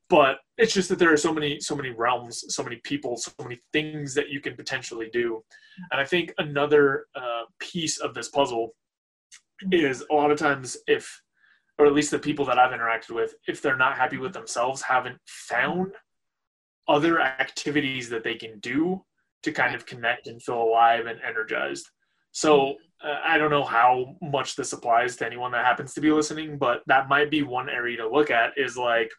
but 0.08 0.38
it's 0.56 0.72
just 0.72 0.88
that 0.88 0.98
there 0.98 1.12
are 1.12 1.18
so 1.18 1.32
many 1.32 1.60
so 1.60 1.76
many 1.76 1.90
realms 1.90 2.42
so 2.48 2.62
many 2.64 2.76
people 2.82 3.16
so 3.16 3.30
many 3.42 3.60
things 3.72 4.14
that 4.14 4.30
you 4.30 4.40
can 4.40 4.56
potentially 4.56 5.08
do. 5.12 5.44
And 5.92 6.00
i 6.00 6.04
think 6.04 6.32
another 6.38 7.06
uh, 7.14 7.44
piece 7.60 7.98
of 7.98 8.14
this 8.14 8.30
puzzle 8.30 8.74
is 9.70 10.04
a 10.10 10.14
lot 10.14 10.30
of 10.30 10.38
times 10.38 10.76
if 10.86 11.20
or 11.78 11.86
at 11.86 11.92
least 11.92 12.10
the 12.10 12.18
people 12.18 12.44
that 12.46 12.58
i've 12.58 12.72
interacted 12.72 13.14
with 13.14 13.34
if 13.46 13.60
they're 13.60 13.84
not 13.84 13.96
happy 13.96 14.16
with 14.16 14.32
themselves 14.32 14.80
haven't 14.82 15.18
found 15.26 15.92
other 16.88 17.20
activities 17.20 18.08
that 18.08 18.24
they 18.24 18.34
can 18.34 18.58
do 18.60 19.04
to 19.42 19.52
kind 19.52 19.74
of 19.74 19.84
connect 19.84 20.26
and 20.26 20.42
feel 20.42 20.62
alive 20.62 21.06
and 21.06 21.20
energized 21.20 21.86
so 22.38 22.74
uh, 23.04 23.18
i 23.24 23.36
don't 23.38 23.50
know 23.50 23.64
how 23.64 24.16
much 24.20 24.56
this 24.56 24.72
applies 24.72 25.16
to 25.16 25.26
anyone 25.26 25.52
that 25.52 25.64
happens 25.64 25.94
to 25.94 26.00
be 26.00 26.10
listening 26.10 26.58
but 26.58 26.82
that 26.86 27.08
might 27.08 27.30
be 27.30 27.42
one 27.42 27.68
area 27.68 27.96
to 27.96 28.08
look 28.08 28.30
at 28.30 28.52
is 28.56 28.76
like 28.76 29.10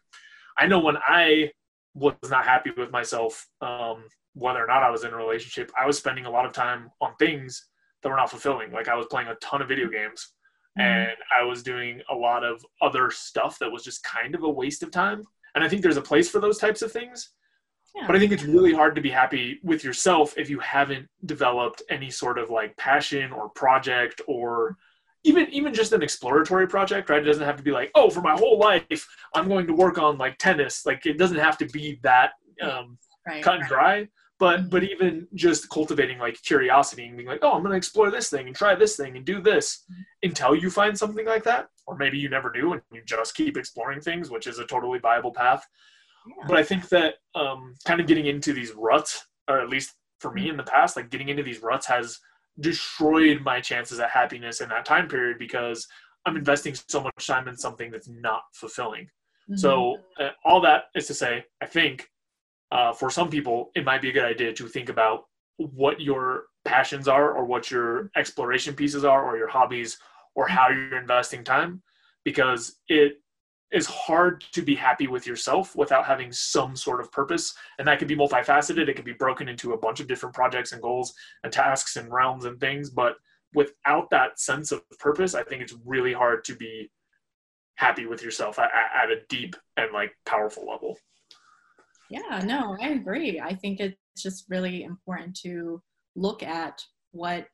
I 0.60 0.66
know 0.66 0.78
when 0.78 0.98
I 0.98 1.50
was 1.94 2.14
not 2.28 2.44
happy 2.44 2.70
with 2.76 2.90
myself, 2.90 3.46
um, 3.62 4.04
whether 4.34 4.62
or 4.62 4.66
not 4.66 4.82
I 4.82 4.90
was 4.90 5.04
in 5.04 5.12
a 5.12 5.16
relationship, 5.16 5.72
I 5.78 5.86
was 5.86 5.96
spending 5.96 6.26
a 6.26 6.30
lot 6.30 6.44
of 6.44 6.52
time 6.52 6.90
on 7.00 7.14
things 7.18 7.66
that 8.02 8.10
were 8.10 8.16
not 8.16 8.30
fulfilling. 8.30 8.70
Like 8.70 8.86
I 8.86 8.94
was 8.94 9.06
playing 9.10 9.28
a 9.28 9.34
ton 9.36 9.62
of 9.62 9.68
video 9.68 9.88
games 9.88 10.34
mm-hmm. 10.78 10.86
and 10.86 11.16
I 11.36 11.44
was 11.44 11.62
doing 11.62 12.02
a 12.10 12.14
lot 12.14 12.44
of 12.44 12.64
other 12.82 13.10
stuff 13.10 13.58
that 13.58 13.72
was 13.72 13.82
just 13.82 14.04
kind 14.04 14.34
of 14.34 14.42
a 14.42 14.50
waste 14.50 14.82
of 14.82 14.90
time. 14.90 15.24
And 15.54 15.64
I 15.64 15.68
think 15.68 15.82
there's 15.82 15.96
a 15.96 16.02
place 16.02 16.28
for 16.28 16.40
those 16.40 16.58
types 16.58 16.82
of 16.82 16.92
things. 16.92 17.30
Yeah. 17.94 18.06
But 18.06 18.16
I 18.16 18.18
think 18.18 18.32
it's 18.32 18.44
really 18.44 18.72
hard 18.72 18.94
to 18.94 19.00
be 19.00 19.10
happy 19.10 19.58
with 19.62 19.82
yourself 19.82 20.34
if 20.36 20.48
you 20.48 20.60
haven't 20.60 21.08
developed 21.26 21.82
any 21.90 22.10
sort 22.10 22.38
of 22.38 22.50
like 22.50 22.76
passion 22.76 23.32
or 23.32 23.48
project 23.50 24.20
or 24.28 24.76
even 25.24 25.48
even 25.50 25.74
just 25.74 25.92
an 25.92 26.02
exploratory 26.02 26.66
project, 26.66 27.10
right? 27.10 27.20
It 27.20 27.26
doesn't 27.26 27.44
have 27.44 27.56
to 27.56 27.62
be 27.62 27.72
like, 27.72 27.90
oh, 27.94 28.08
for 28.08 28.20
my 28.20 28.32
whole 28.32 28.58
life, 28.58 29.06
I'm 29.34 29.48
going 29.48 29.66
to 29.66 29.74
work 29.74 29.98
on 29.98 30.18
like 30.18 30.38
tennis. 30.38 30.86
Like 30.86 31.04
it 31.04 31.18
doesn't 31.18 31.38
have 31.38 31.58
to 31.58 31.66
be 31.66 32.00
that 32.02 32.32
um, 32.62 32.96
right, 33.26 33.42
cut 33.42 33.60
and 33.60 33.68
dry. 33.68 34.08
But 34.38 34.60
mm-hmm. 34.60 34.68
but 34.70 34.84
even 34.84 35.28
just 35.34 35.68
cultivating 35.68 36.18
like 36.18 36.40
curiosity 36.42 37.06
and 37.06 37.16
being 37.16 37.28
like, 37.28 37.40
oh, 37.42 37.52
I'm 37.52 37.60
going 37.60 37.72
to 37.72 37.76
explore 37.76 38.10
this 38.10 38.30
thing 38.30 38.46
and 38.46 38.56
try 38.56 38.74
this 38.74 38.96
thing 38.96 39.16
and 39.16 39.24
do 39.24 39.42
this 39.42 39.84
mm-hmm. 39.90 40.02
until 40.22 40.54
you 40.54 40.70
find 40.70 40.96
something 40.96 41.26
like 41.26 41.44
that, 41.44 41.68
or 41.86 41.96
maybe 41.96 42.16
you 42.16 42.30
never 42.30 42.50
do 42.50 42.72
and 42.72 42.80
you 42.90 43.02
just 43.04 43.34
keep 43.34 43.58
exploring 43.58 44.00
things, 44.00 44.30
which 44.30 44.46
is 44.46 44.58
a 44.58 44.64
totally 44.64 44.98
viable 44.98 45.32
path. 45.32 45.66
Yeah. 46.26 46.44
But 46.48 46.56
I 46.56 46.62
think 46.62 46.88
that 46.90 47.14
um, 47.34 47.74
kind 47.84 48.00
of 48.00 48.06
getting 48.06 48.26
into 48.26 48.52
these 48.52 48.72
ruts, 48.72 49.26
or 49.48 49.60
at 49.60 49.68
least 49.68 49.94
for 50.18 50.32
me 50.32 50.48
in 50.48 50.56
the 50.56 50.62
past, 50.62 50.96
like 50.96 51.10
getting 51.10 51.28
into 51.28 51.42
these 51.42 51.62
ruts 51.62 51.86
has 51.86 52.18
destroyed 52.58 53.40
my 53.42 53.60
chances 53.60 54.00
at 54.00 54.10
happiness 54.10 54.60
in 54.60 54.68
that 54.68 54.84
time 54.84 55.08
period 55.08 55.38
because 55.38 55.86
I'm 56.26 56.36
investing 56.36 56.74
so 56.74 57.02
much 57.02 57.26
time 57.26 57.48
in 57.48 57.56
something 57.56 57.90
that's 57.90 58.08
not 58.08 58.42
fulfilling. 58.52 59.04
Mm-hmm. 59.04 59.56
So 59.56 59.96
uh, 60.18 60.30
all 60.44 60.60
that 60.60 60.84
is 60.94 61.06
to 61.06 61.14
say, 61.14 61.44
I 61.62 61.66
think 61.66 62.08
uh, 62.70 62.92
for 62.92 63.10
some 63.10 63.30
people 63.30 63.70
it 63.74 63.84
might 63.84 64.02
be 64.02 64.10
a 64.10 64.12
good 64.12 64.24
idea 64.24 64.52
to 64.52 64.68
think 64.68 64.90
about 64.90 65.24
what 65.56 66.00
your 66.00 66.44
passions 66.64 67.08
are, 67.08 67.32
or 67.32 67.44
what 67.44 67.70
your 67.70 68.10
exploration 68.16 68.74
pieces 68.74 69.04
are, 69.04 69.24
or 69.24 69.36
your 69.36 69.48
hobbies, 69.48 69.98
or 70.34 70.46
how 70.46 70.68
you're 70.68 70.98
investing 70.98 71.42
time, 71.42 71.82
because 72.24 72.76
it 72.88 73.14
is 73.72 73.86
hard 73.86 74.44
to 74.52 74.62
be 74.62 74.74
happy 74.74 75.06
with 75.06 75.26
yourself 75.26 75.76
without 75.76 76.04
having 76.04 76.32
some 76.32 76.74
sort 76.74 77.00
of 77.00 77.12
purpose. 77.12 77.54
And 77.78 77.86
that 77.86 77.98
can 77.98 78.08
be 78.08 78.16
multifaceted. 78.16 78.88
It 78.88 78.94
can 78.94 79.04
be 79.04 79.12
broken 79.12 79.48
into 79.48 79.72
a 79.72 79.78
bunch 79.78 80.00
of 80.00 80.08
different 80.08 80.34
projects 80.34 80.72
and 80.72 80.82
goals 80.82 81.14
and 81.44 81.52
tasks 81.52 81.96
and 81.96 82.12
realms 82.12 82.44
and 82.44 82.58
things. 82.58 82.90
But 82.90 83.14
without 83.54 84.10
that 84.10 84.40
sense 84.40 84.72
of 84.72 84.82
purpose, 84.98 85.34
I 85.34 85.44
think 85.44 85.62
it's 85.62 85.76
really 85.84 86.12
hard 86.12 86.44
to 86.44 86.54
be 86.56 86.90
happy 87.76 88.06
with 88.06 88.22
yourself 88.22 88.58
at, 88.58 88.70
at 88.74 89.10
a 89.10 89.22
deep 89.28 89.56
and 89.76 89.92
like 89.92 90.12
powerful 90.26 90.66
level. 90.66 90.98
Yeah, 92.10 92.42
no, 92.44 92.76
I 92.80 92.88
agree. 92.88 93.40
I 93.40 93.54
think 93.54 93.78
it's 93.78 93.96
just 94.18 94.46
really 94.48 94.82
important 94.82 95.36
to 95.42 95.80
look 96.16 96.42
at 96.42 96.82
what 97.12 97.46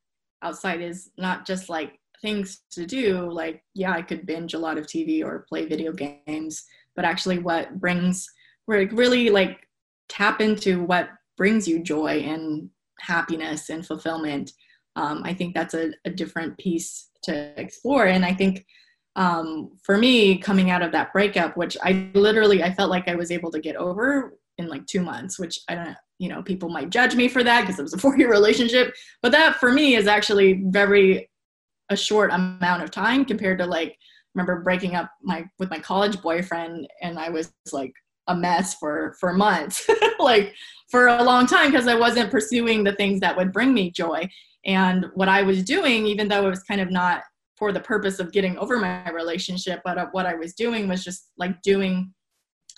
outside 0.43 0.81
is 0.81 1.11
not 1.19 1.47
just 1.47 1.69
like 1.69 1.99
things 2.23 2.63
to 2.71 2.87
do 2.87 3.31
like 3.31 3.63
yeah 3.75 3.93
i 3.93 4.03
could 4.03 4.27
binge 4.27 4.55
a 4.55 4.59
lot 4.59 4.79
of 4.79 4.87
tv 4.87 5.25
or 5.25 5.47
play 5.49 5.67
video 5.67 5.93
games 5.93 6.65
but 6.95 7.05
actually 7.05 7.39
what 7.39 7.79
brings 7.79 8.27
really 8.67 9.31
like 9.31 9.69
tap 10.09 10.41
into 10.41 10.83
what 10.85 11.09
brings 11.37 11.69
you 11.69 11.83
joy 11.83 12.19
and 12.21 12.69
happiness 13.01 13.69
and 13.69 13.87
fulfillment 13.87 14.53
um, 14.97 15.23
i 15.25 15.33
think 15.35 15.55
that's 15.55 15.75
a, 15.75 15.93
a, 16.05 16.11
different 16.11 16.57
piece 16.59 17.11
to 17.23 17.53
explore. 17.61 18.07
And 18.07 18.25
i 18.25 18.33
think 18.33 18.65
um, 19.17 19.71
for 19.83 19.97
me 19.97 20.39
coming 20.39 20.71
out 20.71 20.83
of 20.83 20.93
that 20.93 21.13
breakup 21.13 21.57
which 21.57 21.77
i 21.83 22.11
literally 22.15 22.63
i 22.63 22.73
felt 22.73 22.91
like 22.91 23.09
i 23.09 23.15
was 23.15 23.31
able 23.31 23.51
to 23.51 23.61
get 23.61 23.77
over 23.77 24.35
in 24.59 24.69
like 24.69 24.87
two 24.87 25.03
months 25.03 25.39
which 25.39 25.61
i 25.69 25.75
don't 25.75 25.97
you 26.19 26.29
know 26.29 26.43
people 26.43 26.69
might 26.69 26.91
judge 26.91 27.15
me 27.15 27.29
for 27.29 27.43
that 27.43 27.63
because 27.63 27.79
it 27.79 27.83
was 27.83 27.95
a 27.95 27.99
four 27.99 28.17
year 28.19 28.31
relationship 28.31 28.95
but 29.23 29.33
that 29.33 29.57
for 29.57 29.73
me 29.73 29.97
is 29.97 30.07
actually 30.07 30.63
very 30.67 31.29
a 31.91 31.97
short 31.97 32.31
amount 32.33 32.83
of 32.83 32.91
time 32.91 33.25
compared 33.25 33.59
to 33.59 33.67
like 33.67 33.97
remember 34.35 34.63
breaking 34.63 34.95
up 34.95 35.11
my 35.23 35.45
with 35.59 35.71
my 35.71 35.79
college 35.79 36.21
boyfriend 36.21 36.87
and 37.03 37.19
I 37.19 37.31
was 37.31 37.53
like 37.73 37.93
a 38.29 38.37
mess 38.37 38.75
for 38.75 39.15
for 39.21 39.33
months 39.33 39.89
like 40.19 40.55
for 40.91 41.09
a 41.09 41.23
long 41.23 41.47
time 41.47 41.71
because 41.71 41.87
I 41.87 41.95
wasn't 41.95 42.31
pursuing 42.31 42.85
the 42.85 42.93
things 42.93 43.21
that 43.21 43.37
would 43.37 43.53
bring 43.53 43.73
me 43.73 43.91
joy. 43.91 44.29
And 44.65 45.07
what 45.15 45.29
I 45.29 45.43
was 45.43 45.63
doing 45.63 46.07
even 46.07 46.29
though 46.29 46.47
it 46.47 46.51
was 46.51 46.63
kind 46.65 46.81
of 46.81 46.91
not 46.91 47.23
for 47.57 47.73
the 47.73 47.81
purpose 47.81 48.19
of 48.19 48.33
getting 48.33 48.59
over 48.59 48.79
my 48.79 49.09
relationship 49.11 49.81
but 49.85 49.97
uh, 49.97 50.07
what 50.13 50.27
I 50.27 50.35
was 50.35 50.55
doing 50.55 50.89
was 50.89 51.03
just 51.03 51.31
like 51.39 51.63
doing 51.63 52.13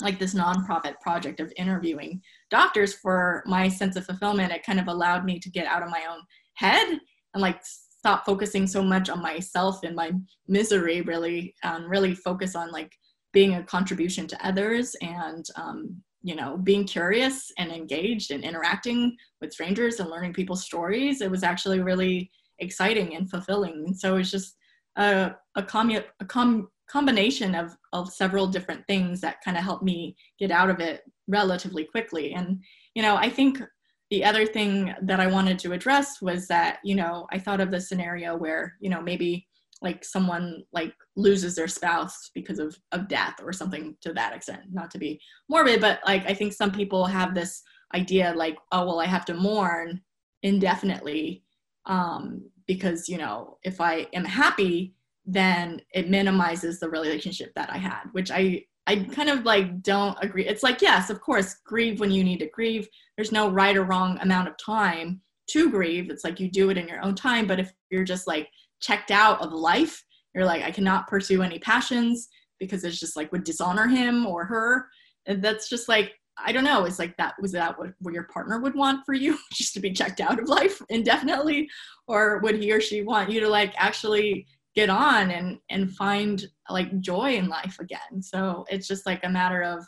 like 0.00 0.18
this 0.18 0.34
nonprofit 0.34 0.94
project 1.00 1.40
of 1.40 1.52
interviewing 1.56 2.20
doctors 2.50 2.94
for 2.94 3.42
my 3.46 3.68
sense 3.68 3.96
of 3.96 4.06
fulfillment. 4.06 4.52
It 4.52 4.64
kind 4.64 4.78
of 4.78 4.86
allowed 4.86 5.24
me 5.24 5.40
to 5.40 5.50
get 5.50 5.66
out 5.66 5.82
of 5.82 5.90
my 5.90 6.04
own 6.08 6.20
head 6.54 7.00
and 7.34 7.42
like 7.42 7.60
stop 7.98 8.24
focusing 8.24 8.66
so 8.66 8.82
much 8.82 9.10
on 9.10 9.20
myself 9.20 9.82
and 9.82 9.94
my 9.94 10.12
misery 10.46 11.00
really 11.02 11.54
and 11.62 11.88
really 11.88 12.14
focus 12.14 12.54
on 12.54 12.70
like 12.70 12.92
being 13.32 13.54
a 13.54 13.62
contribution 13.64 14.26
to 14.26 14.46
others 14.46 14.96
and 15.02 15.46
um, 15.56 15.96
you 16.22 16.34
know 16.34 16.56
being 16.56 16.84
curious 16.84 17.52
and 17.58 17.70
engaged 17.70 18.30
and 18.30 18.44
interacting 18.44 19.16
with 19.40 19.52
strangers 19.52 20.00
and 20.00 20.10
learning 20.10 20.32
people's 20.32 20.64
stories. 20.64 21.20
It 21.20 21.30
was 21.30 21.42
actually 21.42 21.80
really 21.80 22.30
exciting 22.60 23.14
and 23.14 23.30
fulfilling. 23.30 23.84
And 23.86 23.98
so 23.98 24.16
it's 24.16 24.30
just 24.30 24.56
a, 24.96 25.32
a, 25.54 25.62
commu- 25.62 26.04
a 26.18 26.24
com- 26.24 26.68
combination 26.90 27.54
of, 27.54 27.76
of 27.92 28.12
several 28.12 28.48
different 28.48 28.84
things 28.88 29.20
that 29.20 29.40
kind 29.44 29.56
of 29.56 29.62
helped 29.62 29.84
me 29.84 30.16
get 30.40 30.50
out 30.50 30.70
of 30.70 30.80
it 30.80 31.02
relatively 31.28 31.84
quickly. 31.84 32.34
And 32.34 32.60
you 32.98 33.02
know 33.02 33.14
i 33.14 33.30
think 33.30 33.62
the 34.10 34.24
other 34.24 34.46
thing 34.46 34.94
that 35.02 35.20
I 35.20 35.26
wanted 35.26 35.58
to 35.60 35.72
address 35.72 36.22
was 36.22 36.48
that, 36.48 36.78
you 36.82 36.94
know, 36.94 37.26
I 37.30 37.38
thought 37.38 37.60
of 37.60 37.70
the 37.70 37.80
scenario 37.80 38.36
where, 38.36 38.76
you 38.80 38.88
know, 38.88 39.02
maybe 39.02 39.46
like 39.82 40.04
someone 40.04 40.64
like 40.72 40.94
loses 41.14 41.54
their 41.54 41.68
spouse 41.68 42.30
because 42.34 42.58
of, 42.58 42.76
of 42.92 43.08
death 43.08 43.36
or 43.42 43.52
something 43.52 43.96
to 44.00 44.12
that 44.14 44.34
extent, 44.34 44.62
not 44.72 44.90
to 44.90 44.98
be 44.98 45.20
morbid, 45.48 45.80
but 45.80 46.00
like 46.06 46.26
I 46.26 46.34
think 46.34 46.52
some 46.52 46.72
people 46.72 47.06
have 47.06 47.34
this 47.34 47.62
idea 47.94 48.34
like, 48.34 48.56
oh, 48.72 48.86
well, 48.86 49.00
I 49.00 49.06
have 49.06 49.24
to 49.26 49.34
mourn 49.34 50.00
indefinitely 50.42 51.44
um, 51.86 52.42
because, 52.66 53.08
you 53.08 53.18
know, 53.18 53.58
if 53.62 53.80
I 53.80 54.06
am 54.12 54.24
happy, 54.24 54.94
then 55.24 55.80
it 55.92 56.08
minimizes 56.08 56.80
the 56.80 56.88
relationship 56.88 57.52
that 57.54 57.70
I 57.70 57.76
had, 57.76 58.04
which 58.12 58.30
I 58.30 58.64
I 58.88 58.96
kind 59.12 59.28
of 59.28 59.44
like 59.44 59.82
don't 59.82 60.16
agree. 60.22 60.46
It's 60.46 60.62
like, 60.62 60.80
yes, 60.80 61.10
of 61.10 61.20
course, 61.20 61.56
grieve 61.66 62.00
when 62.00 62.10
you 62.10 62.24
need 62.24 62.38
to 62.38 62.48
grieve. 62.48 62.88
There's 63.16 63.32
no 63.32 63.50
right 63.50 63.76
or 63.76 63.84
wrong 63.84 64.18
amount 64.22 64.48
of 64.48 64.56
time 64.56 65.20
to 65.50 65.70
grieve. 65.70 66.08
It's 66.08 66.24
like 66.24 66.40
you 66.40 66.50
do 66.50 66.70
it 66.70 66.78
in 66.78 66.88
your 66.88 67.04
own 67.04 67.14
time. 67.14 67.46
But 67.46 67.60
if 67.60 67.70
you're 67.90 68.04
just 68.04 68.26
like 68.26 68.48
checked 68.80 69.10
out 69.10 69.42
of 69.42 69.52
life, 69.52 70.02
you're 70.34 70.46
like, 70.46 70.62
I 70.62 70.70
cannot 70.70 71.06
pursue 71.06 71.42
any 71.42 71.58
passions 71.58 72.28
because 72.58 72.82
it's 72.82 72.98
just 72.98 73.14
like 73.14 73.30
would 73.30 73.44
dishonor 73.44 73.88
him 73.88 74.24
or 74.24 74.46
her. 74.46 74.86
And 75.26 75.44
that's 75.44 75.68
just 75.68 75.86
like, 75.86 76.14
I 76.42 76.52
don't 76.52 76.64
know. 76.64 76.86
It's 76.86 76.98
like 76.98 77.14
that 77.18 77.34
was 77.42 77.52
that 77.52 77.78
what, 77.78 77.90
what 77.98 78.14
your 78.14 78.22
partner 78.22 78.58
would 78.58 78.74
want 78.74 79.04
for 79.04 79.12
you 79.12 79.36
just 79.52 79.74
to 79.74 79.80
be 79.80 79.92
checked 79.92 80.22
out 80.22 80.40
of 80.40 80.48
life 80.48 80.80
indefinitely? 80.88 81.68
Or 82.06 82.38
would 82.38 82.54
he 82.62 82.72
or 82.72 82.80
she 82.80 83.02
want 83.02 83.30
you 83.30 83.40
to 83.40 83.48
like 83.48 83.74
actually 83.76 84.46
get 84.74 84.90
on 84.90 85.30
and 85.30 85.58
and 85.70 85.92
find 85.92 86.46
like 86.70 87.00
joy 87.00 87.34
in 87.34 87.48
life 87.48 87.78
again. 87.80 88.22
So 88.22 88.64
it's 88.68 88.86
just 88.86 89.06
like 89.06 89.24
a 89.24 89.28
matter 89.28 89.62
of 89.62 89.84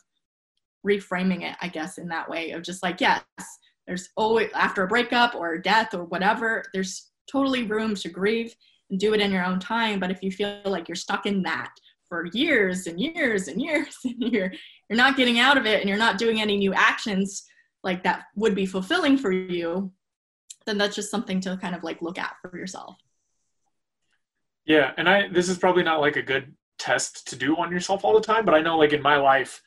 reframing 0.87 1.43
it 1.43 1.55
i 1.61 1.69
guess 1.69 1.99
in 1.99 2.09
that 2.09 2.27
way 2.27 2.53
of 2.53 2.63
just 2.63 2.83
like 2.83 3.03
yes 3.03 3.23
there's 3.87 4.09
always 4.17 4.49
after 4.55 4.83
a 4.83 4.89
breakup 4.89 5.35
or 5.35 5.59
death 5.59 5.93
or 5.93 6.05
whatever 6.05 6.65
there's 6.73 7.11
totally 7.31 7.65
room 7.65 7.95
to 7.95 8.09
grieve 8.09 8.55
and 8.91 8.99
do 8.99 9.15
it 9.15 9.21
in 9.21 9.31
your 9.31 9.45
own 9.45 9.59
time. 9.59 10.01
But 10.01 10.11
if 10.11 10.23
you 10.23 10.31
feel 10.31 10.61
like 10.65 10.89
you're 10.89 10.97
stuck 10.97 11.27
in 11.27 11.43
that 11.43 11.73
for 12.09 12.27
years 12.33 12.87
and 12.87 13.01
years 13.01 13.49
and 13.49 13.61
years 13.61 13.97
and 14.05 14.33
you're 14.33 14.53
you're 14.89 14.97
not 14.97 15.17
getting 15.17 15.39
out 15.39 15.57
of 15.57 15.67
it 15.67 15.81
and 15.81 15.89
you're 15.89 15.99
not 15.99 16.19
doing 16.19 16.41
any 16.41 16.57
new 16.57 16.75
actions 16.75 17.45
like 17.85 18.03
that 18.03 18.25
would 18.35 18.55
be 18.55 18.67
fulfilling 18.67 19.17
for 19.17 19.31
you 19.31 19.93
then 20.67 20.77
that's 20.77 20.97
just 20.97 21.11
something 21.11 21.41
to 21.41 21.57
kind 21.59 21.75
of 21.75 21.85
like 21.85 22.03
look 22.03 22.19
at 22.19 22.35
for 22.43 22.59
yourself 22.59 22.97
yeah, 24.71 24.93
and 24.97 25.09
I 25.09 25.27
this 25.27 25.49
is 25.49 25.59
probably 25.59 25.83
not 25.83 26.01
like 26.01 26.15
a 26.15 26.23
good 26.23 26.55
test 26.79 27.27
to 27.29 27.37
do 27.37 27.57
on 27.57 27.73
yourself 27.73 28.05
all 28.05 28.15
the 28.15 28.21
time, 28.21 28.45
but 28.45 28.55
I 28.55 28.61
know 28.61 28.79
like 28.79 28.93
in 28.93 29.03
my 29.03 29.17
life, 29.17 29.63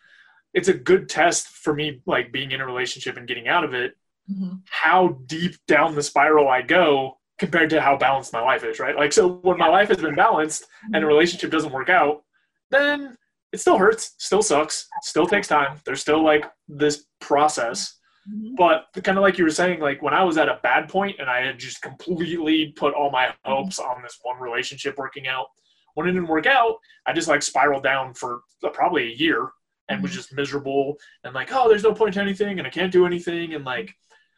it's 0.53 0.69
a 0.69 0.73
good 0.73 1.09
test 1.09 1.47
for 1.47 1.73
me 1.73 2.01
like 2.05 2.31
being 2.31 2.51
in 2.51 2.61
a 2.61 2.65
relationship 2.65 3.17
and 3.17 3.27
getting 3.27 3.49
out 3.49 3.65
of 3.65 3.73
it. 3.73 3.97
Mm-hmm. 4.31 4.55
How 4.69 5.19
deep 5.25 5.55
down 5.67 5.93
the 5.93 6.01
spiral 6.01 6.47
I 6.47 6.61
go 6.61 7.19
compared 7.37 7.69
to 7.71 7.81
how 7.81 7.97
balanced 7.97 8.31
my 8.31 8.39
life 8.39 8.63
is, 8.63 8.79
right? 8.79 8.95
Like 8.95 9.11
so 9.11 9.39
when 9.41 9.57
my 9.57 9.67
life 9.67 9.89
has 9.89 9.97
been 9.97 10.15
balanced 10.15 10.67
and 10.85 10.95
a 10.95 10.99
mm-hmm. 10.99 11.07
relationship 11.07 11.51
doesn't 11.51 11.73
work 11.73 11.89
out, 11.89 12.23
then 12.71 13.17
it 13.51 13.59
still 13.59 13.77
hurts, 13.77 14.15
still 14.19 14.41
sucks, 14.41 14.87
still 15.01 15.27
takes 15.27 15.49
time. 15.49 15.81
There's 15.85 15.99
still 15.99 16.23
like 16.23 16.49
this 16.69 17.07
process 17.19 17.99
Mm-hmm. 18.31 18.55
But 18.55 18.85
kind 19.03 19.17
of 19.17 19.21
like 19.21 19.37
you 19.37 19.43
were 19.43 19.49
saying, 19.49 19.79
like 19.79 20.01
when 20.01 20.13
I 20.13 20.23
was 20.23 20.37
at 20.37 20.47
a 20.47 20.59
bad 20.63 20.89
point 20.89 21.17
and 21.19 21.29
I 21.29 21.45
had 21.45 21.59
just 21.59 21.81
completely 21.81 22.73
put 22.77 22.93
all 22.93 23.11
my 23.11 23.25
mm-hmm. 23.25 23.51
hopes 23.51 23.79
on 23.79 24.01
this 24.01 24.19
one 24.21 24.39
relationship 24.39 24.97
working 24.97 25.27
out, 25.27 25.47
when 25.95 26.07
it 26.07 26.13
didn't 26.13 26.27
work 26.27 26.45
out, 26.45 26.77
I 27.05 27.13
just 27.13 27.27
like 27.27 27.43
spiraled 27.43 27.83
down 27.83 28.13
for 28.13 28.41
probably 28.73 29.11
a 29.11 29.15
year 29.15 29.49
and 29.89 30.01
was 30.01 30.11
mm-hmm. 30.11 30.17
just 30.17 30.33
miserable 30.33 30.95
and 31.23 31.33
like, 31.33 31.49
oh, 31.51 31.67
there's 31.67 31.83
no 31.83 31.93
point 31.93 32.15
to 32.15 32.21
anything 32.21 32.59
and 32.59 32.67
I 32.67 32.71
can't 32.71 32.91
do 32.91 33.05
anything. 33.05 33.53
And 33.53 33.65
like, 33.65 33.93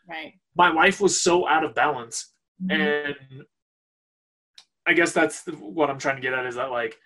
right. 0.09 0.33
my 0.55 0.71
life 0.71 0.99
was 0.99 1.21
so 1.21 1.47
out 1.47 1.63
of 1.63 1.75
balance. 1.75 2.33
Mm-hmm. 2.63 2.81
And 2.81 3.15
I 4.85 4.93
guess 4.93 5.13
that's 5.13 5.43
what 5.47 5.89
I'm 5.89 5.99
trying 5.99 6.15
to 6.15 6.21
get 6.21 6.33
at 6.33 6.45
is 6.45 6.55
that 6.55 6.71
like, 6.71 6.97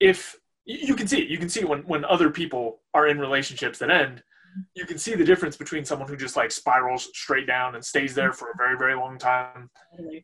if 0.00 0.36
you 0.64 0.94
can 0.96 1.06
see 1.06 1.22
it, 1.22 1.28
you 1.28 1.38
can 1.38 1.48
see 1.48 1.64
when, 1.64 1.80
when 1.80 2.04
other 2.04 2.30
people 2.30 2.80
are 2.92 3.06
in 3.06 3.18
relationships 3.18 3.78
that 3.78 3.90
end, 3.90 4.22
you 4.74 4.86
can 4.86 4.98
see 4.98 5.14
the 5.14 5.24
difference 5.24 5.56
between 5.56 5.84
someone 5.84 6.08
who 6.08 6.16
just 6.16 6.36
like 6.36 6.50
spirals 6.50 7.08
straight 7.12 7.46
down 7.46 7.74
and 7.74 7.84
stays 7.84 8.14
there 8.14 8.32
for 8.32 8.50
a 8.50 8.56
very 8.56 8.76
very 8.76 8.94
long 8.94 9.18
time. 9.18 9.70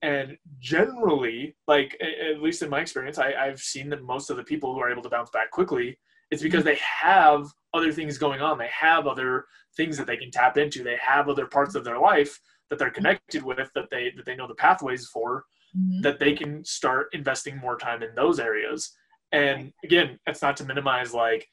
And 0.03 0.37
generally 0.59 1.57
like 1.67 1.97
at 2.01 2.41
least 2.41 2.63
in 2.63 2.71
my 2.71 2.81
experience 2.81 3.19
I, 3.19 3.33
i've 3.33 3.61
seen 3.61 3.89
that 3.91 4.03
most 4.03 4.31
of 4.31 4.37
the 4.37 4.45
people 4.45 4.75
who 4.75 4.81
are 4.81 4.91
able 4.91 5.03
to 5.03 5.09
bounce 5.09 5.31
back 5.31 5.51
quickly 5.51 5.99
it's 6.31 6.43
because 6.43 6.65
they 6.65 6.79
have 6.83 7.47
other 7.75 7.93
things 7.93 8.19
going 8.19 8.41
on. 8.41 8.59
They 8.59 8.71
have 8.73 9.07
other 9.07 9.47
things 9.77 9.97
that 9.97 10.07
they 10.07 10.17
can 10.17 10.31
tap 10.31 10.57
into. 10.57 10.83
They 10.83 10.97
have 11.01 11.29
other 11.29 11.47
parts 11.47 11.75
of 11.75 11.85
their 11.85 11.99
life 11.99 12.39
that 12.69 12.79
they're 12.79 12.91
connected 12.91 13.43
with 13.43 13.59
that 13.75 13.91
they 13.91 14.13
that 14.17 14.25
they 14.27 14.37
know 14.37 14.47
the 14.47 14.55
pathways 14.55 15.07
for 15.07 15.45
mm-hmm. 15.77 16.03
that 16.03 16.21
they 16.21 16.35
can 16.35 16.65
start 16.65 17.09
investing 17.13 17.57
more 17.57 17.77
time 17.77 18.03
in 18.03 18.15
those 18.15 18.39
areas. 18.39 18.93
And 19.33 19.73
again 19.85 20.19
it's 20.27 20.43
not 20.43 20.57
to 20.59 20.65
minimize 20.65 21.13
like 21.13 21.49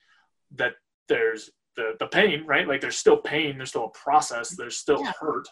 that 0.55 0.73
there's 1.09 1.49
the 1.77 1.93
the 1.99 2.07
pain, 2.07 2.45
right? 2.45 2.67
Like 2.67 2.81
there's 2.81 2.97
still 2.97 3.17
pain, 3.17 3.57
there's 3.57 3.69
still 3.69 3.85
a 3.85 3.97
process, 3.97 4.49
there's 4.49 4.77
still 4.77 5.01
yeah. 5.01 5.13
hurt. 5.19 5.47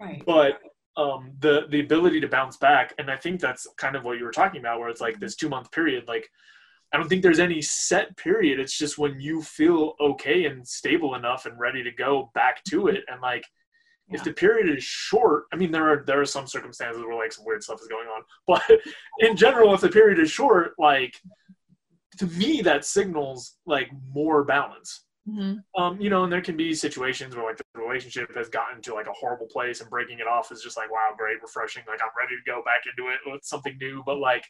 Right. 0.00 0.22
But 0.24 0.60
um, 0.96 1.32
the 1.40 1.66
the 1.70 1.80
ability 1.80 2.20
to 2.20 2.28
bounce 2.28 2.56
back, 2.56 2.94
and 2.98 3.10
I 3.10 3.16
think 3.16 3.40
that's 3.40 3.66
kind 3.76 3.96
of 3.96 4.04
what 4.04 4.18
you 4.18 4.24
were 4.24 4.30
talking 4.30 4.60
about, 4.60 4.80
where 4.80 4.88
it's 4.88 5.00
like 5.00 5.18
this 5.20 5.36
two 5.36 5.48
month 5.48 5.70
period. 5.72 6.04
Like 6.08 6.30
I 6.92 6.96
don't 6.96 7.08
think 7.08 7.22
there's 7.22 7.40
any 7.40 7.60
set 7.60 8.16
period. 8.16 8.60
It's 8.60 8.78
just 8.78 8.98
when 8.98 9.20
you 9.20 9.42
feel 9.42 9.94
okay 10.00 10.46
and 10.46 10.66
stable 10.66 11.16
enough 11.16 11.44
and 11.44 11.58
ready 11.58 11.82
to 11.82 11.90
go 11.90 12.30
back 12.34 12.62
to 12.64 12.86
it. 12.86 13.02
And 13.08 13.20
like 13.20 13.44
yeah. 14.08 14.18
if 14.18 14.24
the 14.24 14.32
period 14.32 14.74
is 14.74 14.84
short, 14.84 15.44
I 15.52 15.56
mean 15.56 15.72
there 15.72 15.90
are 15.90 16.04
there 16.06 16.20
are 16.20 16.26
some 16.26 16.46
circumstances 16.46 17.02
where 17.02 17.16
like 17.16 17.32
some 17.32 17.44
weird 17.44 17.64
stuff 17.64 17.80
is 17.82 17.88
going 17.88 18.06
on, 18.06 18.22
but 18.46 18.62
in 19.18 19.36
general, 19.36 19.74
if 19.74 19.80
the 19.80 19.88
period 19.88 20.20
is 20.20 20.30
short, 20.30 20.74
like 20.78 21.20
to 22.18 22.26
me 22.28 22.62
that 22.62 22.84
signals 22.84 23.56
like 23.66 23.90
more 24.12 24.44
balance 24.44 25.04
Mm-hmm. 25.28 25.82
Um, 25.82 26.00
you 26.00 26.10
know, 26.10 26.24
and 26.24 26.32
there 26.32 26.42
can 26.42 26.56
be 26.56 26.74
situations 26.74 27.34
where 27.34 27.46
like 27.46 27.56
the 27.56 27.80
relationship 27.80 28.34
has 28.36 28.48
gotten 28.48 28.82
to 28.82 28.94
like 28.94 29.06
a 29.06 29.12
horrible 29.12 29.46
place 29.46 29.80
and 29.80 29.88
breaking 29.88 30.18
it 30.18 30.26
off 30.26 30.52
is 30.52 30.62
just 30.62 30.76
like, 30.76 30.90
wow, 30.90 31.10
great, 31.16 31.40
refreshing. 31.40 31.82
Like 31.88 32.00
I'm 32.02 32.10
ready 32.18 32.36
to 32.36 32.50
go 32.50 32.62
back 32.62 32.82
into 32.86 33.10
it 33.10 33.18
with 33.26 33.42
something 33.44 33.76
new. 33.80 34.02
But 34.04 34.18
like 34.18 34.44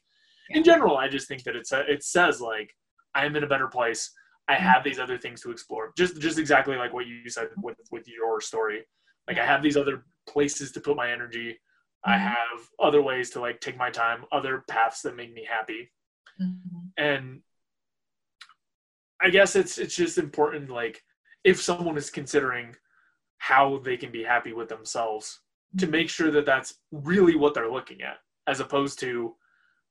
yeah. 0.50 0.58
in 0.58 0.64
general, 0.64 0.96
I 0.96 1.08
just 1.08 1.28
think 1.28 1.44
that 1.44 1.54
it's 1.54 1.72
a, 1.72 1.80
it 1.90 2.02
says 2.02 2.40
like 2.40 2.74
I 3.14 3.24
am 3.24 3.37
in 3.37 3.44
a 3.44 3.48
better 3.48 3.68
place. 3.68 4.10
I 4.48 4.54
mm-hmm. 4.54 4.64
have 4.64 4.84
these 4.84 4.98
other 4.98 5.16
things 5.16 5.40
to 5.42 5.52
explore. 5.52 5.92
Just 5.96 6.20
just 6.20 6.38
exactly 6.38 6.76
like 6.76 6.92
what 6.92 7.06
you 7.06 7.28
said 7.30 7.48
with 7.62 7.76
with 7.92 8.08
your 8.08 8.40
story. 8.40 8.84
Like 9.28 9.38
I 9.38 9.46
have 9.46 9.62
these 9.62 9.76
other 9.76 10.04
places 10.28 10.72
to 10.72 10.80
put 10.80 10.96
my 10.96 11.12
energy. 11.12 11.50
Mm-hmm. 11.50 12.12
I 12.12 12.18
have 12.18 12.68
other 12.80 13.00
ways 13.00 13.30
to 13.30 13.40
like 13.40 13.60
take 13.60 13.78
my 13.78 13.90
time, 13.90 14.24
other 14.32 14.64
paths 14.68 15.02
that 15.02 15.14
make 15.14 15.32
me 15.32 15.46
happy. 15.48 15.90
Mm-hmm. 16.42 16.78
And 16.98 17.40
I 19.20 19.31
guess 19.31 19.57
it's 19.57 19.79
it's 19.79 19.96
just 19.96 20.18
important 20.18 20.70
like 20.70 21.03
if 21.44 21.61
someone 21.61 21.96
is 21.96 22.11
considering 22.11 22.74
how 23.38 23.79
they 23.85 23.96
can 23.96 24.11
be 24.11 24.22
happy 24.22 24.53
with 24.53 24.68
themselves 24.68 25.40
to 25.79 25.87
make 25.87 26.09
sure 26.09 26.31
that 26.31 26.46
that's 26.46 26.74
really 26.92 27.37
what 27.37 27.55
they're 27.55 27.70
looking 27.70 28.03
at 28.03 28.18
as 28.46 28.61
opposed 28.61 28.98
to 29.00 29.35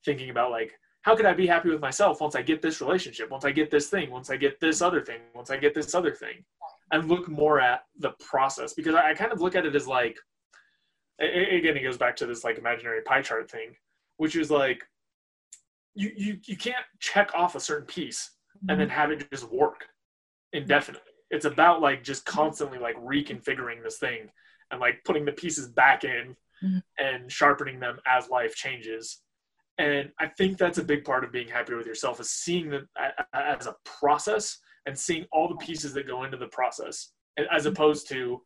thinking 0.05 0.29
about 0.29 0.51
like 0.51 0.73
how 1.03 1.15
could 1.15 1.25
I 1.25 1.33
be 1.33 1.47
happy 1.47 1.69
with 1.69 1.81
myself 1.81 2.21
once 2.21 2.33
I 2.35 2.41
get 2.41 2.61
this 2.61 2.79
relationship, 2.79 3.29
once 3.29 3.43
I 3.43 3.51
get 3.51 3.69
this 3.69 3.89
thing, 3.89 4.09
once 4.09 4.29
I 4.29 4.37
get 4.37 4.59
this 4.61 4.81
other 4.81 5.01
thing, 5.01 5.19
once 5.35 5.51
I 5.51 5.57
get 5.57 5.73
this 5.73 5.93
other 5.93 6.11
thing, 6.11 6.45
and 6.91 7.09
look 7.09 7.27
more 7.27 7.59
at 7.59 7.81
the 7.99 8.11
process? 8.19 8.73
Because 8.73 8.95
I, 8.95 9.11
I 9.11 9.13
kind 9.13 9.33
of 9.33 9.41
look 9.41 9.53
at 9.53 9.65
it 9.65 9.75
as 9.75 9.85
like, 9.85 10.17
again, 11.19 11.75
it 11.75 11.83
goes 11.83 11.97
back 11.97 12.15
to 12.17 12.25
this 12.25 12.45
like 12.45 12.57
imaginary 12.57 13.01
pie 13.01 13.21
chart 13.21 13.51
thing, 13.51 13.75
which 14.15 14.37
is 14.37 14.49
like 14.49 14.81
you 15.93 16.11
you 16.15 16.37
you 16.45 16.55
can't 16.55 16.85
check 16.99 17.31
off 17.35 17.55
a 17.55 17.59
certain 17.59 17.85
piece 17.85 18.31
and 18.69 18.79
then 18.79 18.89
have 18.89 19.11
it 19.11 19.29
just 19.31 19.51
work 19.51 19.85
indefinitely. 20.53 21.11
It's 21.29 21.45
about 21.45 21.81
like 21.81 22.03
just 22.03 22.25
constantly 22.25 22.77
like 22.77 22.95
reconfiguring 22.97 23.83
this 23.83 23.97
thing 23.97 24.29
and 24.71 24.79
like 24.79 25.03
putting 25.03 25.25
the 25.25 25.31
pieces 25.31 25.67
back 25.69 26.03
in 26.03 26.35
Mhm. 26.63 26.81
and 26.97 27.31
sharpening 27.31 27.79
them 27.79 27.99
as 28.05 28.29
life 28.29 28.55
changes. 28.55 29.21
And 29.77 30.11
I 30.19 30.27
think 30.27 30.57
that's 30.57 30.77
a 30.77 30.83
big 30.83 31.03
part 31.03 31.23
of 31.23 31.31
being 31.31 31.47
happier 31.47 31.75
with 31.77 31.87
yourself 31.87 32.19
is 32.19 32.29
seeing 32.29 32.73
a- 32.73 33.25
as 33.33 33.67
a 33.67 33.75
process 33.83 34.59
and 34.85 34.97
seeing 34.97 35.25
all 35.31 35.47
the 35.49 35.57
pieces 35.57 35.93
that 35.93 36.07
go 36.07 36.23
into 36.23 36.37
the 36.37 36.47
process, 36.47 37.11
as 37.51 37.65
opposed 37.65 38.07
to 38.09 38.45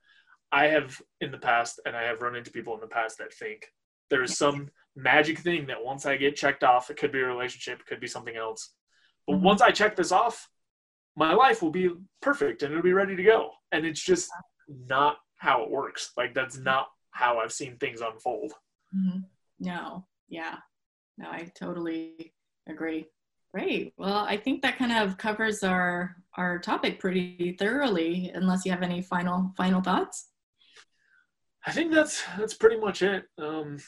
I 0.52 0.68
have 0.68 1.02
in 1.20 1.32
the 1.32 1.38
past, 1.38 1.82
and 1.86 1.96
I 1.96 2.04
have 2.04 2.22
run 2.22 2.36
into 2.36 2.52
people 2.52 2.74
in 2.74 2.80
the 2.80 2.88
past 2.88 3.18
that 3.18 3.34
think 3.34 3.74
there 4.10 4.24
is 4.24 4.38
some 4.38 4.72
magic 4.96 5.40
thing 5.40 5.68
that 5.68 5.84
once 5.84 6.06
I 6.06 6.16
get 6.16 6.38
checked 6.38 6.64
off, 6.64 6.90
it 6.90 6.96
could 6.98 7.12
be 7.12 7.20
a 7.20 7.26
relationship, 7.26 7.82
it 7.82 7.86
could 7.86 8.00
be 8.00 8.08
something 8.08 8.38
else. 8.38 8.74
But 9.28 9.38
Mhm. 9.38 9.42
once 9.42 9.62
I 9.62 9.72
check 9.72 9.96
this 9.96 10.12
off, 10.12 10.50
my 11.16 11.34
life 11.34 11.62
will 11.62 11.72
be 11.72 11.90
perfect 12.22 12.64
and 12.64 12.72
it'll 12.72 12.84
be 12.84 12.94
ready 12.94 13.16
to 13.16 13.24
go. 13.24 13.52
And 13.72 13.86
it's 13.86 14.02
just 14.04 14.32
not 14.68 15.18
how 15.36 15.64
it 15.64 15.70
works. 15.70 16.14
Like 16.18 16.34
that's 16.34 16.58
not 16.58 16.88
how 17.12 17.40
I've 17.40 17.52
seen 17.54 17.78
things 17.78 18.02
unfold. 18.02 18.54
Mhm. 18.96 19.26
No, 19.60 20.08
yeah, 20.30 20.60
no, 21.18 21.30
I 21.30 21.52
totally 21.56 22.34
agree. 22.68 23.10
Great. 23.52 23.94
Well, 23.98 24.26
I 24.26 24.38
think 24.38 24.62
that 24.62 24.78
kind 24.78 24.92
of 24.92 25.18
covers 25.18 25.64
our 25.64 26.24
our 26.34 26.60
topic 26.60 27.00
pretty 27.00 27.54
thoroughly. 27.54 28.30
Unless 28.30 28.66
you 28.66 28.72
have 28.72 28.84
any 28.84 29.02
final 29.02 29.54
final 29.58 29.82
thoughts. 29.82 30.30
I 31.66 31.72
think 31.72 31.92
that's 31.92 32.24
that's 32.38 32.54
pretty 32.54 32.78
much 32.78 33.02
it. 33.02 33.26
Um, 33.38 33.80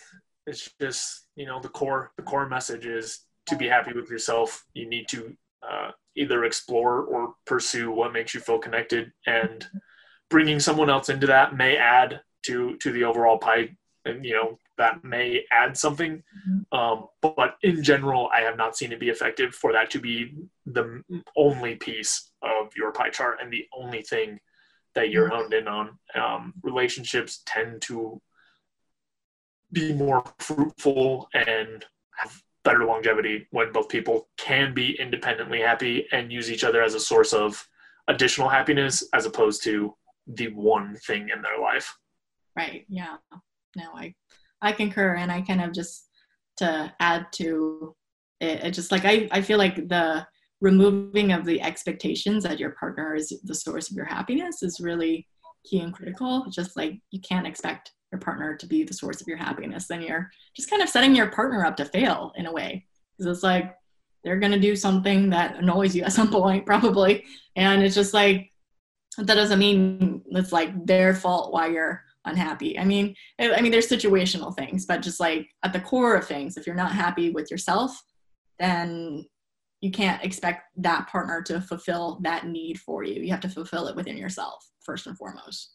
it's 0.47 0.73
just 0.81 1.27
you 1.35 1.45
know 1.45 1.59
the 1.61 1.69
core 1.69 2.11
the 2.17 2.23
core 2.23 2.47
message 2.49 2.85
is 2.87 3.25
to 3.49 3.55
be 3.55 3.67
happy 3.67 3.93
with 3.93 4.09
yourself. 4.09 4.65
You 4.73 4.87
need 4.87 5.07
to 5.09 5.35
uh, 5.67 5.91
either 6.15 6.43
explore 6.45 7.01
or 7.03 7.35
pursue 7.45 7.91
what 7.91 8.13
makes 8.13 8.33
you 8.33 8.39
feel 8.39 8.59
connected, 8.59 9.11
and 9.25 9.65
bringing 10.29 10.59
someone 10.59 10.89
else 10.89 11.09
into 11.09 11.27
that 11.27 11.55
may 11.55 11.77
add 11.77 12.21
to 12.43 12.77
to 12.77 12.91
the 12.91 13.03
overall 13.03 13.37
pie. 13.37 13.75
And 14.05 14.23
you 14.25 14.33
know 14.33 14.57
that 14.77 15.03
may 15.03 15.43
add 15.51 15.77
something, 15.77 16.23
um, 16.71 17.07
but 17.21 17.57
in 17.61 17.83
general, 17.83 18.29
I 18.33 18.41
have 18.41 18.57
not 18.57 18.77
seen 18.77 18.93
it 18.93 18.99
be 18.99 19.09
effective 19.09 19.53
for 19.53 19.73
that 19.73 19.91
to 19.91 19.99
be 19.99 20.33
the 20.65 21.03
only 21.35 21.75
piece 21.75 22.31
of 22.41 22.69
your 22.77 22.93
pie 22.93 23.09
chart 23.09 23.39
and 23.41 23.51
the 23.51 23.67
only 23.77 24.01
thing 24.01 24.39
that 24.95 25.09
you're 25.09 25.29
honed 25.29 25.53
in 25.53 25.67
on. 25.67 25.99
Um, 26.15 26.53
relationships 26.63 27.43
tend 27.45 27.81
to 27.83 28.21
be 29.71 29.93
more 29.93 30.23
fruitful 30.39 31.27
and 31.33 31.85
better 32.69 32.85
longevity 32.85 33.47
when 33.49 33.71
both 33.71 33.89
people 33.89 34.29
can 34.37 34.73
be 34.73 34.99
independently 34.99 35.59
happy 35.59 36.05
and 36.11 36.31
use 36.31 36.51
each 36.51 36.63
other 36.63 36.83
as 36.83 36.93
a 36.93 36.99
source 36.99 37.33
of 37.33 37.67
additional 38.07 38.47
happiness 38.47 39.03
as 39.13 39.25
opposed 39.25 39.63
to 39.63 39.95
the 40.27 40.47
one 40.49 40.95
thing 41.07 41.29
in 41.33 41.41
their 41.41 41.59
life. 41.59 41.97
Right. 42.55 42.85
Yeah. 42.87 43.17
No, 43.75 43.85
I 43.95 44.13
I 44.61 44.71
concur, 44.71 45.15
and 45.15 45.31
I 45.31 45.41
kind 45.41 45.61
of 45.61 45.73
just 45.73 46.09
to 46.57 46.93
add 46.99 47.27
to 47.33 47.95
it, 48.39 48.65
it 48.65 48.71
just 48.71 48.91
like 48.91 49.05
I 49.05 49.27
I 49.31 49.41
feel 49.41 49.57
like 49.57 49.87
the 49.87 50.27
removing 50.61 51.31
of 51.31 51.45
the 51.45 51.61
expectations 51.61 52.43
that 52.43 52.59
your 52.59 52.71
partner 52.71 53.15
is 53.15 53.33
the 53.43 53.55
source 53.55 53.89
of 53.89 53.95
your 53.95 54.05
happiness 54.05 54.61
is 54.61 54.79
really 54.79 55.27
key 55.65 55.79
and 55.79 55.93
critical. 55.93 56.45
Just 56.51 56.75
like 56.77 56.99
you 57.11 57.21
can't 57.21 57.47
expect 57.47 57.93
your 58.11 58.19
partner 58.19 58.55
to 58.55 58.65
be 58.65 58.83
the 58.83 58.93
source 58.93 59.21
of 59.21 59.27
your 59.27 59.37
happiness, 59.37 59.87
then 59.87 60.01
you're 60.01 60.29
just 60.55 60.69
kind 60.69 60.81
of 60.81 60.89
setting 60.89 61.15
your 61.15 61.27
partner 61.27 61.65
up 61.65 61.77
to 61.77 61.85
fail 61.85 62.31
in 62.35 62.45
a 62.45 62.51
way. 62.51 62.85
Because 63.17 63.37
it's 63.37 63.43
like 63.43 63.75
they're 64.23 64.39
gonna 64.39 64.59
do 64.59 64.75
something 64.75 65.29
that 65.29 65.57
annoys 65.57 65.95
you 65.95 66.03
at 66.03 66.13
some 66.13 66.29
point, 66.31 66.65
probably, 66.65 67.25
and 67.55 67.83
it's 67.83 67.95
just 67.95 68.13
like 68.13 68.51
that 69.17 69.35
doesn't 69.35 69.59
mean 69.59 70.21
it's 70.31 70.51
like 70.51 70.85
their 70.85 71.13
fault 71.13 71.51
why 71.51 71.67
you're 71.67 72.03
unhappy. 72.25 72.77
I 72.77 72.85
mean, 72.85 73.15
I 73.39 73.61
mean, 73.61 73.71
there's 73.71 73.87
situational 73.87 74.55
things, 74.55 74.85
but 74.85 75.01
just 75.01 75.19
like 75.19 75.49
at 75.63 75.73
the 75.73 75.79
core 75.79 76.15
of 76.15 76.27
things, 76.27 76.57
if 76.57 76.65
you're 76.65 76.75
not 76.75 76.91
happy 76.91 77.31
with 77.31 77.49
yourself, 77.49 78.01
then 78.59 79.25
you 79.81 79.91
can't 79.91 80.23
expect 80.23 80.63
that 80.77 81.07
partner 81.07 81.41
to 81.43 81.61
fulfill 81.61 82.19
that 82.21 82.45
need 82.45 82.79
for 82.79 83.03
you. 83.03 83.21
You 83.21 83.31
have 83.31 83.39
to 83.41 83.49
fulfill 83.49 83.87
it 83.87 83.95
within 83.95 84.17
yourself 84.17 84.69
first 84.81 85.07
and 85.07 85.17
foremost. 85.17 85.71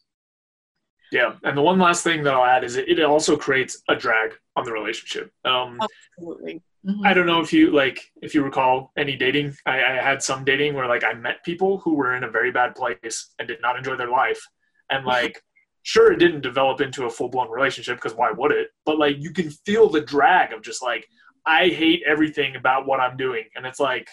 Yeah, 1.15 1.35
and 1.43 1.57
the 1.57 1.61
one 1.61 1.79
last 1.79 2.03
thing 2.03 2.23
that 2.23 2.33
I'll 2.33 2.43
add 2.43 2.65
is 2.65 2.75
it, 2.75 2.89
it 2.89 3.01
also 3.01 3.37
creates 3.37 3.81
a 3.87 3.95
drag 3.95 4.33
on 4.57 4.65
the 4.65 4.73
relationship. 4.73 5.31
Um, 5.45 5.79
Absolutely. 5.81 6.61
Mhm. 6.85 7.05
I 7.05 7.13
don't 7.13 7.25
know 7.25 7.39
if 7.39 7.53
you 7.53 7.71
like 7.71 8.11
if 8.21 8.35
you 8.35 8.43
recall 8.43 8.91
any 8.97 9.15
dating. 9.15 9.55
I, 9.65 9.77
I 9.77 9.93
had 10.09 10.21
some 10.21 10.43
dating 10.43 10.73
where 10.73 10.87
like 10.89 11.05
I 11.05 11.13
met 11.13 11.45
people 11.45 11.77
who 11.77 11.95
were 11.95 12.15
in 12.15 12.25
a 12.25 12.29
very 12.29 12.51
bad 12.51 12.75
place 12.75 13.33
and 13.39 13.47
did 13.47 13.61
not 13.61 13.77
enjoy 13.77 13.95
their 13.95 14.09
life, 14.09 14.41
and 14.89 15.05
like 15.05 15.41
sure 15.83 16.11
it 16.11 16.19
didn't 16.19 16.41
develop 16.41 16.81
into 16.81 17.05
a 17.05 17.09
full 17.09 17.29
blown 17.29 17.49
relationship 17.49 17.95
because 17.95 18.13
why 18.13 18.31
would 18.31 18.51
it? 18.51 18.71
But 18.85 18.99
like 18.99 19.15
you 19.17 19.31
can 19.31 19.49
feel 19.65 19.89
the 19.89 20.01
drag 20.01 20.51
of 20.51 20.61
just 20.63 20.83
like 20.83 21.07
I 21.45 21.69
hate 21.69 22.03
everything 22.05 22.57
about 22.57 22.85
what 22.85 22.99
I'm 22.99 23.15
doing, 23.15 23.45
and 23.55 23.65
it's 23.65 23.79
like 23.79 24.09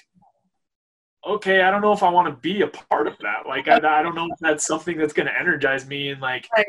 okay, 1.25 1.63
I 1.63 1.71
don't 1.71 1.83
know 1.83 1.93
if 1.93 2.03
I 2.03 2.11
want 2.11 2.29
to 2.29 2.41
be 2.41 2.63
a 2.63 2.67
part 2.69 3.07
of 3.07 3.17
that. 3.19 3.47
Like 3.47 3.69
I, 3.69 3.77
I 3.77 4.03
don't 4.03 4.15
know 4.15 4.29
if 4.33 4.39
that's 4.41 4.67
something 4.67 4.97
that's 4.99 5.13
going 5.13 5.29
to 5.29 5.41
energize 5.41 5.87
me 5.87 6.11
and 6.11 6.21
like 6.21 6.49
Right. 6.57 6.67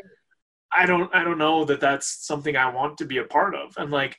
I 0.75 0.85
don't 0.85 1.13
I 1.13 1.23
don't 1.23 1.37
know 1.37 1.65
that 1.65 1.79
that's 1.79 2.25
something 2.25 2.55
I 2.55 2.69
want 2.73 2.97
to 2.99 3.05
be 3.05 3.17
a 3.17 3.23
part 3.25 3.55
of. 3.55 3.73
And 3.77 3.91
like 3.91 4.17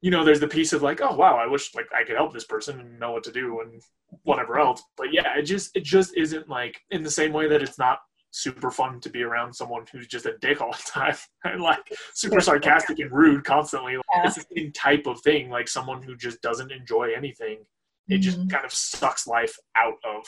you 0.00 0.12
know, 0.12 0.24
there's 0.24 0.38
the 0.40 0.46
piece 0.46 0.72
of 0.72 0.82
like, 0.82 1.00
oh 1.00 1.14
wow, 1.16 1.36
I 1.36 1.46
wish 1.46 1.74
like 1.74 1.88
I 1.94 2.04
could 2.04 2.14
help 2.16 2.32
this 2.32 2.44
person 2.44 2.78
and 2.78 3.00
know 3.00 3.10
what 3.12 3.24
to 3.24 3.32
do 3.32 3.60
and 3.60 3.82
whatever 4.22 4.58
else. 4.58 4.82
But 4.96 5.12
yeah, 5.12 5.36
it 5.36 5.42
just 5.42 5.76
it 5.76 5.82
just 5.84 6.16
isn't 6.16 6.48
like 6.48 6.80
in 6.90 7.02
the 7.02 7.10
same 7.10 7.32
way 7.32 7.48
that 7.48 7.62
it's 7.62 7.78
not 7.78 7.98
super 8.30 8.70
fun 8.70 9.00
to 9.00 9.08
be 9.10 9.22
around 9.22 9.52
someone 9.54 9.84
who's 9.90 10.06
just 10.06 10.26
a 10.26 10.36
dick 10.38 10.60
all 10.60 10.70
the 10.72 10.82
time 10.90 11.16
and 11.44 11.60
like 11.60 11.92
super 12.14 12.40
sarcastic 12.40 12.98
and 13.00 13.10
rude 13.10 13.44
constantly. 13.44 13.96
It's 14.24 14.36
the 14.36 14.44
same 14.56 14.72
type 14.72 15.06
of 15.06 15.20
thing, 15.22 15.50
like 15.50 15.66
someone 15.66 16.02
who 16.02 16.14
just 16.14 16.40
doesn't 16.42 16.70
enjoy 16.70 17.08
anything. 17.16 17.64
It 18.06 18.18
just 18.18 18.38
Mhm. 18.38 18.50
kind 18.50 18.64
of 18.64 18.72
sucks 18.72 19.26
life 19.26 19.56
out 19.74 19.98
of 20.04 20.24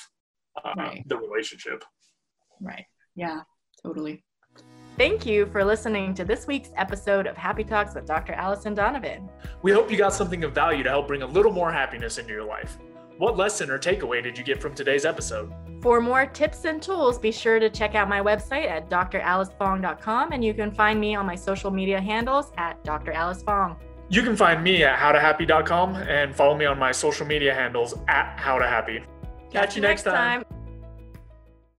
uh, 0.64 0.72
Right. 0.76 1.02
the 1.06 1.16
relationship. 1.16 1.84
Right. 2.60 2.86
Yeah, 3.14 3.42
totally. 3.82 4.24
Thank 4.96 5.24
you 5.24 5.46
for 5.46 5.64
listening 5.64 6.14
to 6.14 6.24
this 6.24 6.46
week's 6.46 6.70
episode 6.76 7.26
of 7.26 7.36
Happy 7.36 7.64
Talks 7.64 7.94
with 7.94 8.06
Dr. 8.06 8.34
Alice 8.34 8.66
and 8.66 8.76
Donovan. 8.76 9.28
We 9.62 9.72
hope 9.72 9.90
you 9.90 9.96
got 9.96 10.12
something 10.12 10.44
of 10.44 10.52
value 10.52 10.82
to 10.82 10.90
help 10.90 11.08
bring 11.08 11.22
a 11.22 11.26
little 11.26 11.52
more 11.52 11.72
happiness 11.72 12.18
into 12.18 12.32
your 12.32 12.44
life. 12.44 12.78
What 13.16 13.36
lesson 13.36 13.70
or 13.70 13.78
takeaway 13.78 14.22
did 14.22 14.38
you 14.38 14.44
get 14.44 14.60
from 14.60 14.74
today's 14.74 15.04
episode? 15.04 15.52
For 15.82 16.00
more 16.00 16.26
tips 16.26 16.64
and 16.64 16.82
tools, 16.82 17.18
be 17.18 17.32
sure 17.32 17.58
to 17.58 17.70
check 17.70 17.94
out 17.94 18.08
my 18.08 18.20
website 18.20 18.68
at 18.68 18.88
dralicefong.com 18.90 20.32
and 20.32 20.44
you 20.44 20.54
can 20.54 20.70
find 20.70 21.00
me 21.00 21.14
on 21.14 21.26
my 21.26 21.34
social 21.34 21.70
media 21.70 22.00
handles 22.00 22.52
at 22.56 22.82
Dr. 22.84 23.12
Alice 23.12 23.42
Fong. 23.42 23.76
You 24.08 24.22
can 24.22 24.36
find 24.36 24.62
me 24.62 24.82
at 24.84 24.98
howtohappy.com 24.98 25.96
and 25.96 26.34
follow 26.34 26.56
me 26.56 26.64
on 26.64 26.78
my 26.78 26.92
social 26.92 27.26
media 27.26 27.54
handles 27.54 27.94
at 28.08 28.36
howtohappy. 28.36 29.04
Catch 29.50 29.76
you 29.76 29.82
next 29.82 30.02
time. 30.02 30.44